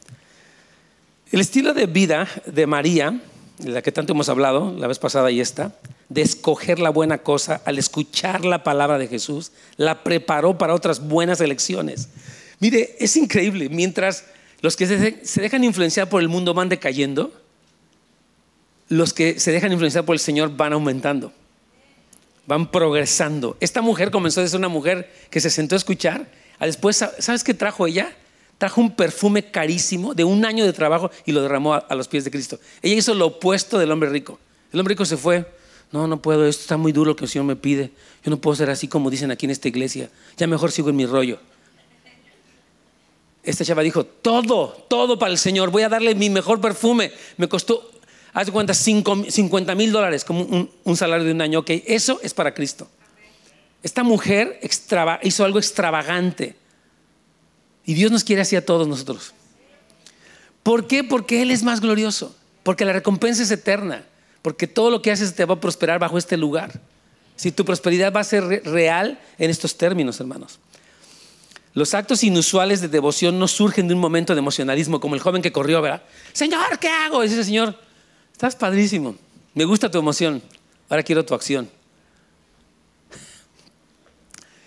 [1.31, 3.21] El estilo de vida de María
[3.59, 5.75] de la que tanto hemos hablado la vez pasada y esta,
[6.09, 11.07] de escoger la buena cosa, al escuchar la palabra de Jesús, la preparó para otras
[11.07, 12.09] buenas elecciones.
[12.61, 14.25] Mire, es increíble, mientras
[14.61, 14.87] los que
[15.23, 17.33] se dejan influenciar por el mundo van decayendo,
[18.89, 21.33] los que se dejan influenciar por el Señor van aumentando,
[22.47, 23.57] van progresando.
[23.61, 26.31] Esta mujer comenzó a ser una mujer que se sentó a escuchar,
[26.61, 28.15] después, ¿sabes qué trajo ella?
[28.57, 32.25] Trajo un perfume carísimo de un año de trabajo y lo derramó a, los pies
[32.25, 32.59] de Cristo.
[32.83, 34.39] Ella hizo lo opuesto del hombre rico.
[34.73, 35.47] El hombre rico se fue,
[35.93, 37.91] no, no puedo, esto está muy duro que el Señor me pide.
[38.25, 40.11] Yo no puedo ser así como dicen aquí en esta iglesia.
[40.37, 41.39] Ya mejor sigo en mi rollo.
[43.45, 47.13] Esta chava dijo, todo, todo para el Señor, voy a darle mi mejor perfume.
[47.37, 47.98] Me costó,
[48.41, 51.59] haz cuenta, 50 mil dólares, como un, salario de un año.
[51.59, 52.89] Ok, eso es para Cristo.
[53.83, 54.61] Esta mujer
[55.23, 56.55] hizo algo extravagante.
[57.85, 59.35] Y Dios nos quiere así a todos nosotros.
[60.63, 61.03] ¿Por qué?
[61.03, 62.37] Porque Él es más glorioso.
[62.63, 64.05] Porque la recompensa es eterna.
[64.43, 66.81] Porque todo lo que haces te va a prosperar bajo este lugar.
[67.35, 70.61] Si tu prosperidad va a ser real en estos términos, hermanos.
[71.75, 75.43] Los actos inusuales de devoción no surgen de un momento de emocionalismo, como el joven
[75.43, 76.03] que corrió, ¿verdad?
[76.33, 77.23] Señor, ¿qué hago?
[77.23, 77.88] dice, Señor,
[78.39, 79.17] estás padrísimo,
[79.53, 80.41] me gusta tu emoción,
[80.89, 81.69] ahora quiero tu acción.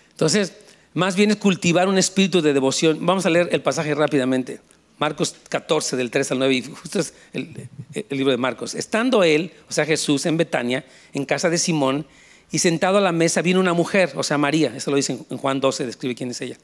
[0.09, 0.51] Entonces,
[0.93, 2.97] más bien es cultivar un espíritu de devoción.
[3.05, 4.59] Vamos a leer el pasaje rápidamente.
[4.97, 8.75] Marcos 14, del 3 al 9, y justo es el, el, libro de Marcos.
[8.75, 12.05] Estando él, o sea Jesús, en Betania, en casa de Simón,
[12.51, 15.37] y sentado a la mesa vino una mujer, o sea María, eso lo dice en
[15.37, 16.57] Juan 12, describe quién es ella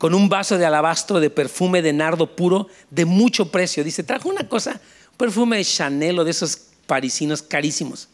[0.00, 3.84] con un vaso de alabastro de perfume de nardo puro de mucho precio.
[3.84, 4.80] Dice, trajo una cosa,
[5.20, 6.56] perfume de Chanel o de esos
[6.86, 8.08] parisinos carísimos.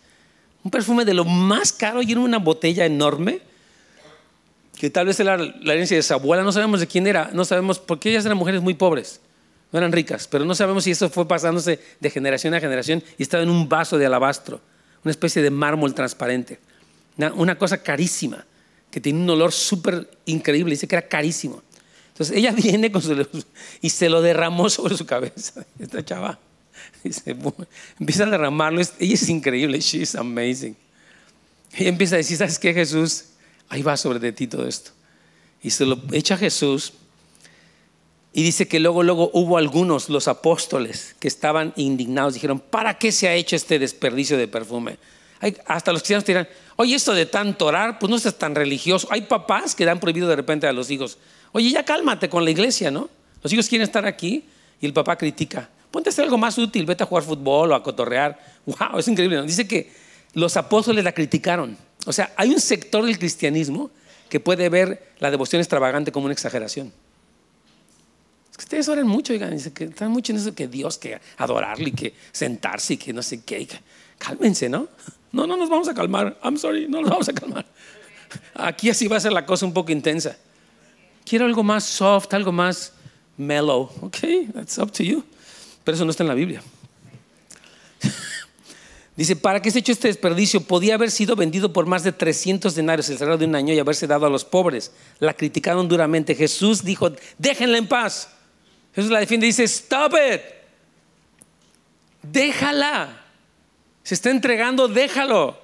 [0.64, 3.40] Un perfume de lo más caro y en una botella enorme,
[4.76, 7.44] que tal vez era la herencia de su abuela, no sabemos de quién era, no
[7.44, 9.20] sabemos, porque ellas eran mujeres muy pobres,
[9.70, 13.22] no eran ricas, pero no sabemos si eso fue pasándose de generación a generación y
[13.22, 14.60] estaba en un vaso de alabastro,
[15.04, 16.58] una especie de mármol transparente,
[17.36, 18.44] una, cosa carísima,
[18.90, 21.62] que tiene un olor súper increíble, dice que era carísimo.
[22.08, 22.90] Entonces ella viene
[23.80, 25.64] y se lo derramó sobre su cabeza.
[25.78, 26.40] Esta chava
[28.00, 28.80] empieza a derramarlo.
[28.80, 29.80] Ella es increíble.
[29.80, 30.76] She's amazing.
[31.74, 33.26] Ella empieza a decir, ¿sabes qué, Jesús?
[33.68, 34.92] Ahí va sobre de ti todo esto.
[35.62, 36.92] Y se lo echa a Jesús.
[38.32, 42.34] Y dice que luego, luego hubo algunos, los apóstoles, que estaban indignados.
[42.34, 44.98] Dijeron, ¿para qué se ha hecho este desperdicio de perfume?
[45.66, 49.06] hasta los cristianos dirán, oye, esto de tanto orar, pues no es tan religioso.
[49.10, 51.18] Hay papás que dan prohibido de repente a los hijos,
[51.56, 53.08] Oye, ya cálmate con la iglesia, ¿no?
[53.42, 54.44] Los hijos quieren estar aquí
[54.78, 55.70] y el papá critica.
[55.96, 58.38] Ponte a hacer algo más útil, vete a jugar fútbol o a cotorrear.
[58.66, 58.98] ¡Wow!
[58.98, 59.40] Es increíble.
[59.44, 59.90] Dice que
[60.34, 61.74] los apóstoles la criticaron.
[62.04, 63.90] O sea, hay un sector del cristianismo
[64.28, 66.92] que puede ver la devoción extravagante como una exageración.
[68.50, 71.18] Es que ustedes oran mucho, oigan, dice que están mucho en eso que Dios, que
[71.38, 73.66] adorarle que sentarse y que no sé qué.
[74.18, 74.88] Cálmense, ¿no?
[75.32, 76.36] No, no nos vamos a calmar.
[76.44, 77.64] I'm sorry, no nos vamos a calmar.
[78.52, 80.36] Aquí así va a ser la cosa un poco intensa.
[81.24, 82.92] Quiero algo más soft, algo más
[83.38, 83.90] mellow.
[84.02, 84.18] Ok,
[84.52, 85.24] that's up to you.
[85.86, 86.60] Pero eso no está en la Biblia.
[89.16, 90.60] Dice, ¿para qué se hecho este desperdicio?
[90.60, 93.78] Podía haber sido vendido por más de 300 denarios el salario de un año y
[93.78, 94.90] haberse dado a los pobres.
[95.20, 96.34] La criticaron duramente.
[96.34, 98.30] Jesús dijo, déjenla en paz.
[98.96, 100.40] Jesús la defiende y dice, stop it.
[102.20, 103.24] Déjala.
[104.02, 105.56] Se está entregando, déjalo.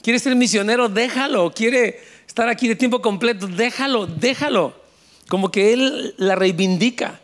[0.00, 1.52] Quiere ser misionero, déjalo.
[1.52, 4.80] Quiere estar aquí de tiempo completo, déjalo, déjalo
[5.28, 7.20] como que él la reivindica.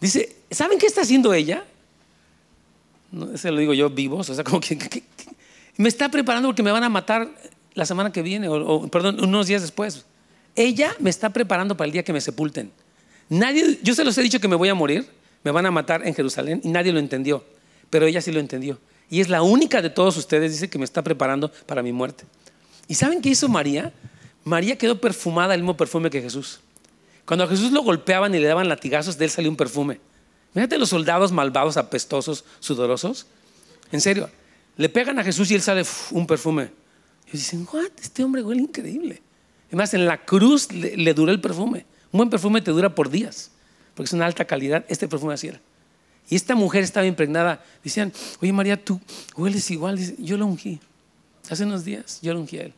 [0.00, 1.64] Dice, ¿saben qué está haciendo ella?
[3.12, 4.78] No, se lo digo yo vivos, o sea, como que,
[5.76, 7.28] me está preparando porque me van a matar
[7.74, 10.06] la semana que viene, o, perdón, unos días después.
[10.54, 12.72] Ella me está preparando para el día que me sepulten.
[13.28, 15.06] Nadie, yo se los he dicho que me voy a morir,
[15.44, 17.44] me van a matar en Jerusalén y nadie lo entendió,
[17.90, 18.78] pero ella sí lo entendió.
[19.10, 22.24] Y es la única de todos ustedes, dice, que me está preparando para mi muerte.
[22.88, 23.92] ¿Y saben qué hizo María?
[24.44, 26.60] María quedó perfumada el mismo perfume que Jesús.
[27.24, 30.00] Cuando a Jesús lo golpeaban y le daban latigazos, de él salió un perfume.
[30.56, 33.26] Fíjate los soldados malvados, apestosos, sudorosos.
[33.92, 34.30] En serio,
[34.78, 36.70] le pegan a Jesús y él sale un perfume.
[37.28, 37.90] Y dicen, ¿what?
[38.00, 39.20] Este hombre huele increíble.
[39.68, 41.84] Además, en la cruz le, duró el perfume.
[42.10, 43.50] Un buen perfume te dura por días,
[43.94, 44.82] porque es una alta calidad.
[44.88, 45.60] Este perfume así era.
[46.30, 47.62] Y esta mujer estaba impregnada.
[47.84, 48.98] Decían, oye María, tú
[49.36, 49.98] hueles igual.
[50.16, 50.80] yo lo ungí.
[51.50, 52.72] Hace unos días yo lo ungí a él.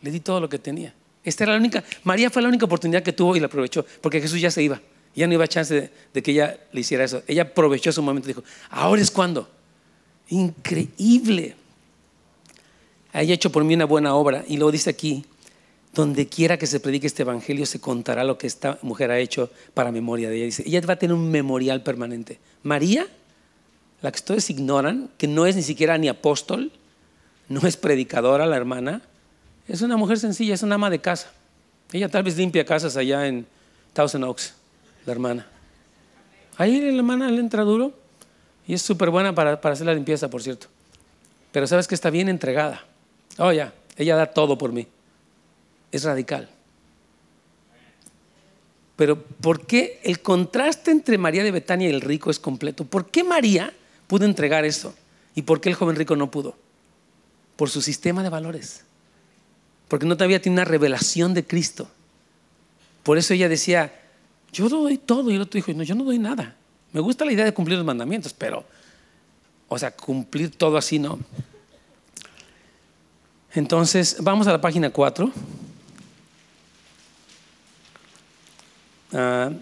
[0.00, 0.94] Le di todo lo que tenía.
[1.22, 4.18] Esta era la única, María fue la única oportunidad que tuvo y la aprovechó, porque
[4.18, 4.80] Jesús ya se iba.
[5.18, 7.22] Ya no iba a chance de, que ella le hiciera eso.
[7.26, 9.48] Ella aprovechó su momento y dijo, ahora es cuando.
[10.28, 11.56] Increíble.
[13.12, 14.44] Haya hecho por mí una buena obra.
[14.46, 15.24] Y luego dice aquí,
[15.92, 19.50] donde quiera que se predique este evangelio, se contará lo que esta mujer ha hecho
[19.74, 20.44] para memoria de ella.
[20.44, 22.38] Dice, ella va a tener un memorial permanente.
[22.62, 23.08] María,
[24.00, 26.70] la que ustedes ignoran, que no es ni siquiera ni apóstol,
[27.48, 29.02] no es predicadora la hermana,
[29.66, 31.32] es una mujer sencilla, es una ama de casa.
[31.92, 33.46] Ella tal vez limpia casas allá en
[33.94, 34.54] Thousand Oaks,
[35.08, 35.46] la hermana.
[36.56, 37.92] Ahí la hermana le entra duro
[38.66, 40.68] y es súper buena para, para hacer la limpieza, por cierto.
[41.50, 42.84] Pero sabes que está bien entregada.
[43.38, 44.86] Oh, ya, ella da todo por mí.
[45.90, 46.48] Es radical.
[48.96, 52.84] Pero ¿por qué el contraste entre María de Betania y el rico es completo?
[52.84, 53.72] ¿Por qué María
[54.06, 54.94] pudo entregar eso?
[55.34, 56.56] ¿Y por qué el joven rico no pudo?
[57.56, 58.84] Por su sistema de valores.
[59.86, 61.88] Porque no todavía tiene una revelación de Cristo.
[63.04, 63.97] Por eso ella decía,
[64.52, 65.30] yo doy todo.
[65.30, 66.56] Y el otro dijo, no, yo no doy nada.
[66.92, 68.64] Me gusta la idea de cumplir los mandamientos, pero,
[69.68, 71.18] o sea, cumplir todo así no.
[73.54, 75.32] Entonces, vamos a la página 4.
[79.10, 79.54] Uh,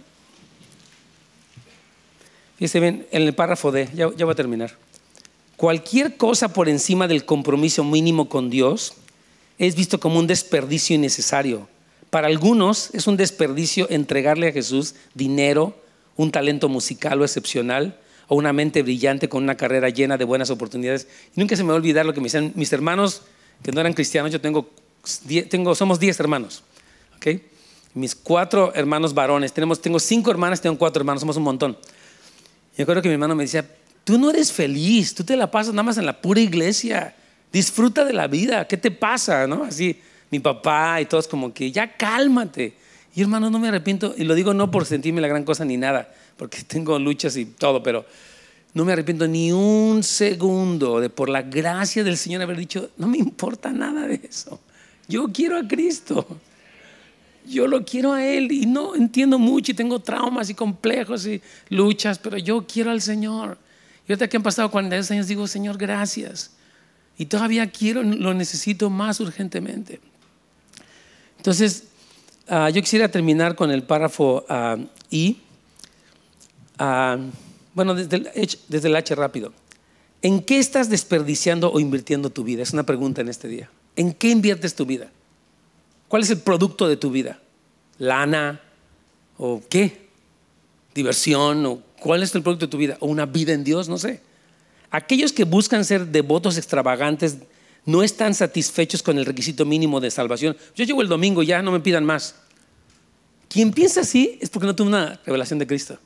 [2.56, 4.76] fíjense bien, en el párrafo D, ya, ya voy a terminar.
[5.56, 8.94] Cualquier cosa por encima del compromiso mínimo con Dios
[9.58, 11.68] es visto como un desperdicio innecesario.
[12.16, 15.78] Para algunos es un desperdicio entregarle a Jesús dinero,
[16.16, 20.48] un talento musical o excepcional, o una mente brillante con una carrera llena de buenas
[20.48, 21.08] oportunidades.
[21.36, 23.20] Y nunca se me va a olvidar lo que me dicen mis hermanos,
[23.62, 24.70] que no eran cristianos, yo tengo,
[25.50, 26.62] tengo somos 10 hermanos.
[27.18, 27.46] ¿okay?
[27.92, 31.76] mis cuatro hermanos varones, tenemos, tengo cinco hermanas, tengo cuatro hermanos, somos un montón.
[32.78, 33.68] Yo creo que mi hermano me decía,
[34.04, 37.14] tú no eres feliz, tú te la pasas nada más en la pura iglesia,
[37.52, 39.46] disfruta de la vida, ¿qué te pasa?
[39.46, 39.64] ¿No?
[39.64, 40.00] Así,
[40.30, 42.74] mi papá y todos como que, ya cálmate.
[43.14, 45.76] Y hermano, no me arrepiento, y lo digo no por sentirme la gran cosa ni
[45.76, 48.04] nada, porque tengo luchas y todo, pero
[48.74, 53.06] no me arrepiento ni un segundo de por la gracia del Señor haber dicho, no
[53.06, 54.60] me importa nada de eso.
[55.08, 56.26] Yo quiero a Cristo
[57.48, 61.40] yo lo quiero a Él y no entiendo mucho y tengo traumas y complejos y
[61.68, 63.58] luchas, pero yo quiero al Señor.
[64.06, 66.52] Y ahorita que han pasado 42 años digo, Señor, gracias.
[67.18, 70.00] Y todavía quiero, lo necesito más urgentemente.
[71.46, 71.84] Entonces,
[72.48, 75.40] ah, yo quisiera terminar con el párrafo uh, I.
[76.76, 77.18] Ah,
[77.72, 79.52] bueno, desde el, H, desde H rápido.
[80.22, 82.64] ¿En qué estás desperdiciando o invirtiendo tu vida?
[82.64, 83.70] Es una pregunta en este día.
[83.94, 85.08] ¿En qué inviertes tu vida?
[86.08, 87.38] ¿Cuál es el producto de tu vida?
[87.98, 88.60] ¿Lana?
[89.38, 90.08] ¿O qué?
[90.96, 91.64] ¿Diversión?
[91.64, 92.96] ¿O cuál es el producto de tu vida?
[92.98, 93.88] ¿O una vida en Dios?
[93.88, 94.20] No sé.
[94.90, 97.36] Aquellos que buscan ser devotos extravagantes
[97.86, 100.56] no están satisfechos con el requisito mínimo de salvación.
[100.74, 102.34] Yo llego el domingo ya, no me pidan más.
[103.48, 105.98] Quien piensa así es porque no tuvo una revelación de Cristo.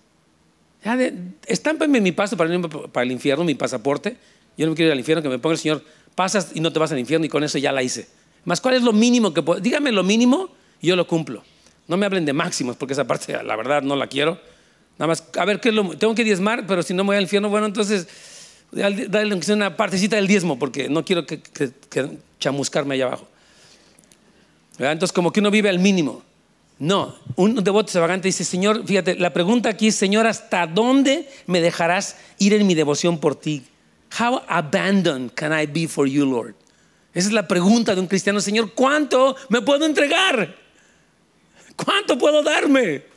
[0.85, 0.99] Ya
[1.47, 4.17] estámpame mi paso para, para el infierno, mi pasaporte.
[4.57, 5.83] Yo no me quiero ir al infierno, que me ponga el Señor,
[6.15, 8.09] pasas y no te vas al infierno y con eso ya la hice.
[8.45, 9.61] Más, ¿cuál es lo mínimo que puedo?
[9.61, 10.51] Dígame lo mínimo
[10.81, 11.43] y yo lo cumplo.
[11.89, 14.39] No me hablen de máximos, porque esa parte, la verdad, no la quiero.
[14.99, 17.17] Nada más, a ver, ¿qué es lo, tengo que diezmar, pero si no me voy
[17.17, 18.07] al infierno, bueno, entonces,
[18.73, 21.41] dale una partecita del diezmo, porque no quiero que,
[22.39, 23.29] chamuscarme allá abajo.
[24.79, 26.23] Entonces, como que uno vive al mínimo.
[26.79, 31.61] No, un devoto extravagante dice, Señor, fíjate, la pregunta aquí es, Señor, ¿hasta dónde me
[31.61, 33.65] dejarás ir en mi devoción por ti?
[34.19, 36.55] How abandoned can I be for you, Lord?
[37.13, 40.57] Esa es la pregunta de un cristiano, Señor, ¿cuánto me puedo entregar?
[41.77, 43.10] ¿Cuánto puedo darme?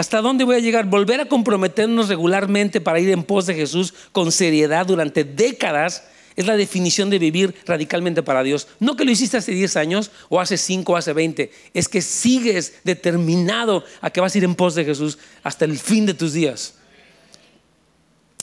[0.00, 0.86] ¿Hasta dónde voy a llegar?
[0.86, 6.04] Volver a comprometernos regularmente para ir en pos de Jesús con seriedad durante décadas
[6.36, 8.66] es la definición de vivir radicalmente para Dios.
[8.78, 12.00] No que lo hiciste hace 10 años o hace 5 o hace 20, es que
[12.00, 16.14] sigues determinado a que vas a ir en pos de Jesús hasta el fin de
[16.14, 16.76] tus días.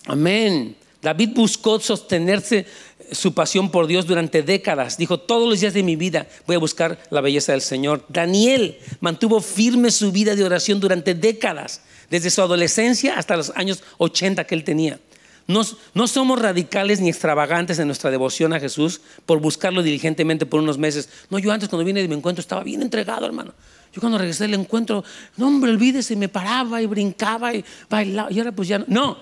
[0.05, 0.75] Amén.
[1.01, 2.67] David buscó sostenerse
[3.11, 4.97] su pasión por Dios durante décadas.
[4.97, 8.05] Dijo, todos los días de mi vida voy a buscar la belleza del Señor.
[8.09, 13.83] Daniel mantuvo firme su vida de oración durante décadas, desde su adolescencia hasta los años
[13.97, 14.99] 80 que él tenía.
[15.47, 15.61] No,
[15.93, 20.77] no, somos radicales ni extravagantes en nuestra devoción a Jesús por buscarlo diligentemente por unos
[20.77, 21.07] meses.
[21.29, 23.53] No, yo antes cuando vine de mi encuentro estaba bien entregado, hermano.
[23.93, 25.05] Yo cuando regresé del encuentro,
[25.37, 28.29] no hombre, olvídese, me paraba y brincaba y bailaba.
[28.29, 28.85] Y ahora pues ya no.
[28.89, 29.17] No,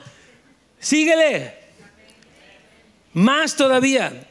[0.80, 1.64] síguele.
[3.16, 4.28] Más todavía,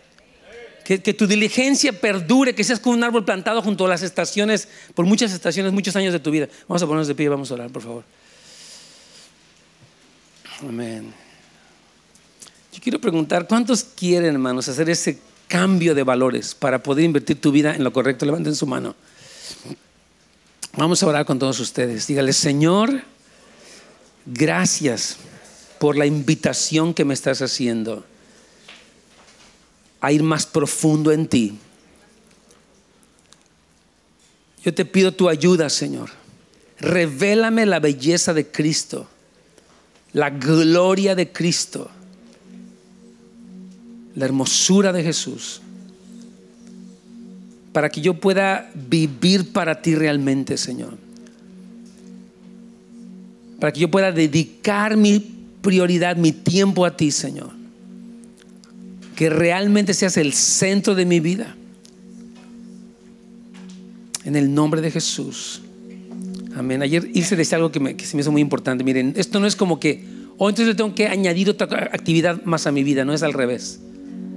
[0.84, 5.06] que, tu diligencia perdure, que seas como un árbol plantado junto a las estaciones, por
[5.06, 6.50] muchas estaciones, muchos años de tu vida.
[6.68, 8.04] Vamos a ponernos de pie vamos a orar, por favor.
[10.60, 11.14] Amén.
[12.74, 15.18] Yo quiero preguntar, ¿cuántos quieren, hermanos, hacer ese
[15.48, 18.26] cambio de valores para poder invertir tu vida en lo correcto?
[18.26, 18.94] Levanten su mano.
[20.76, 22.06] Vamos a orar con todos ustedes.
[22.06, 23.02] Dígale, Señor,
[24.26, 25.16] gracias
[25.78, 28.04] por la invitación que me estás haciendo
[30.04, 31.54] a ir más profundo en ti.
[34.62, 36.10] Yo te pido tu ayuda, Señor.
[36.78, 39.08] Revélame la belleza de Cristo,
[40.12, 41.90] la gloria de Cristo,
[44.14, 45.62] la hermosura de Jesús.
[47.72, 50.96] para que yo pueda vivir para ti realmente, Señor.
[53.58, 55.18] Para que yo pueda dedicar mi
[55.60, 57.53] prioridad, mi tiempo a ti, Señor.
[59.14, 61.54] Que realmente seas el centro de mi vida.
[64.24, 65.62] En el nombre de Jesús.
[66.56, 66.82] Amén.
[66.82, 68.84] Ayer hice decía algo que, se me hizo muy importante.
[68.84, 70.04] Miren, esto no es como que,
[70.38, 73.32] oh, entonces le tengo que añadir otra actividad más a mi vida, no es al
[73.32, 73.80] revés.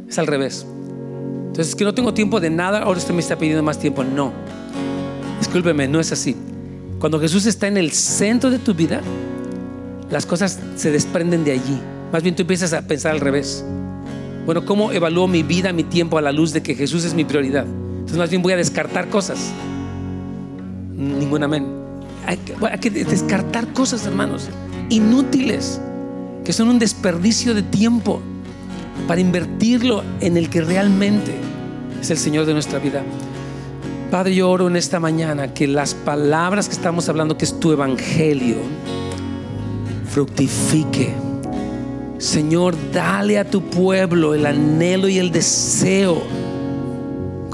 [0.09, 0.65] Es al revés.
[1.47, 4.03] Entonces, que no tengo tiempo de nada, ahora usted me está pidiendo más tiempo.
[4.03, 4.31] No.
[5.39, 6.35] Discúlpeme, no es así.
[6.99, 9.01] Cuando Jesús está en el centro de tu vida,
[10.09, 11.79] las cosas se desprenden de allí.
[12.11, 13.63] Más bien tú empiezas a pensar al revés.
[14.47, 17.25] Bueno, ¿cómo evalúo mi vida, mi tiempo a la luz de que Jesús es mi
[17.25, 17.65] prioridad?
[17.65, 19.51] Entonces más bien voy a descartar cosas.
[20.95, 21.67] Ningún amén.
[22.25, 24.47] Hay que, hay que descartar cosas, hermanos,
[24.89, 25.81] inútiles,
[26.45, 28.21] que son un desperdicio de tiempo
[29.05, 31.35] para invertirlo en el que realmente
[31.99, 33.03] es el Señor de nuestra vida.
[34.09, 37.73] Padre, yo oro en esta mañana que las palabras que estamos hablando, que es tu
[37.73, 38.55] evangelio,
[40.09, 41.26] fructifique.
[42.17, 46.23] Señor, dale a tu pueblo el anhelo y el deseo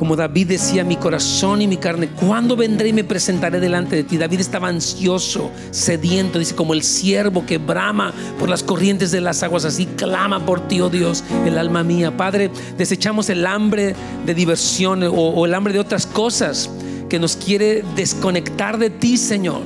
[0.04, 4.04] como David decía, mi corazón y mi carne, ¿cuándo vendré y me presentaré delante de
[4.04, 4.18] ti?
[4.18, 9.44] David estaba ansioso, sediento, dice, como el siervo que brama por las corrientes de las
[9.44, 12.18] aguas, así clama por ti, oh Dios, el alma mía.
[12.18, 13.96] Padre, desechamos el hambre
[14.26, 16.70] de diversión o, el hambre de otras cosas
[17.08, 19.62] que nos quiere desconectar de ti, Señor.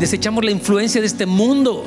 [0.00, 1.84] Desechamos la influencia de este mundo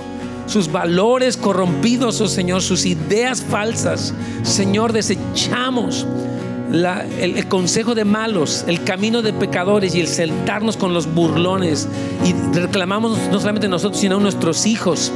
[0.52, 4.14] sus valores corrompidos, oh Señor, sus ideas falsas.
[4.44, 6.06] Señor, desechamos
[6.74, 11.88] el, consejo de malos, el camino de pecadores y el sentarnos con los burlones.
[12.26, 15.12] Y reclamamos no solamente nosotros, sino nuestros hijos,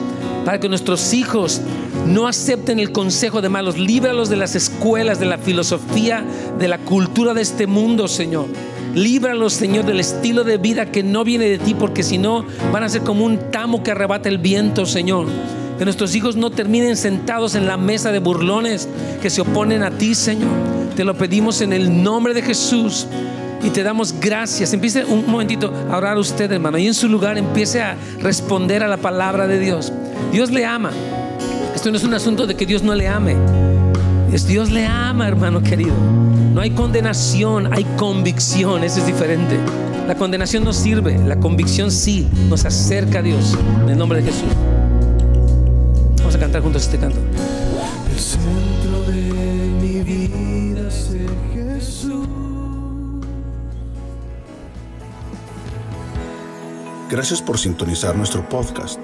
[0.45, 1.61] para que nuestros hijos
[2.07, 3.77] no acepten el consejo de malos.
[3.77, 6.25] Líbralos de las escuelas, de la filosofía,
[6.57, 8.47] de la cultura de este mundo, Señor.
[8.95, 12.83] Líbralos, Señor, del estilo de vida que no viene de ti, porque si no van
[12.83, 15.27] a ser como un tamo que arrebata el viento, Señor.
[15.77, 18.87] Que nuestros hijos no terminen sentados en la mesa de burlones
[19.21, 20.49] que se oponen a ti, Señor.
[20.95, 23.05] Te lo pedimos en el nombre de Jesús
[23.61, 24.71] y te damos gracias.
[24.71, 28.87] Empiece un momentito a orar usted, hermano, y en su lugar empiece a responder a
[28.87, 29.91] la palabra de Dios.
[30.31, 30.91] Dios le ama.
[31.75, 33.35] Esto no es un asunto de que Dios no le ame.
[34.31, 35.93] Es Dios le ama, hermano querido.
[36.55, 38.85] No hay condenación, hay convicción.
[38.85, 39.59] Eso es diferente.
[40.07, 43.57] La condenación no sirve, la convicción sí nos acerca a Dios.
[43.83, 44.47] En el nombre de Jesús.
[46.19, 47.19] Vamos a cantar juntos este canto.
[48.09, 49.33] El centro de
[49.81, 51.11] mi vida es
[51.53, 52.25] Jesús.
[57.09, 59.03] Gracias por sintonizar nuestro podcast.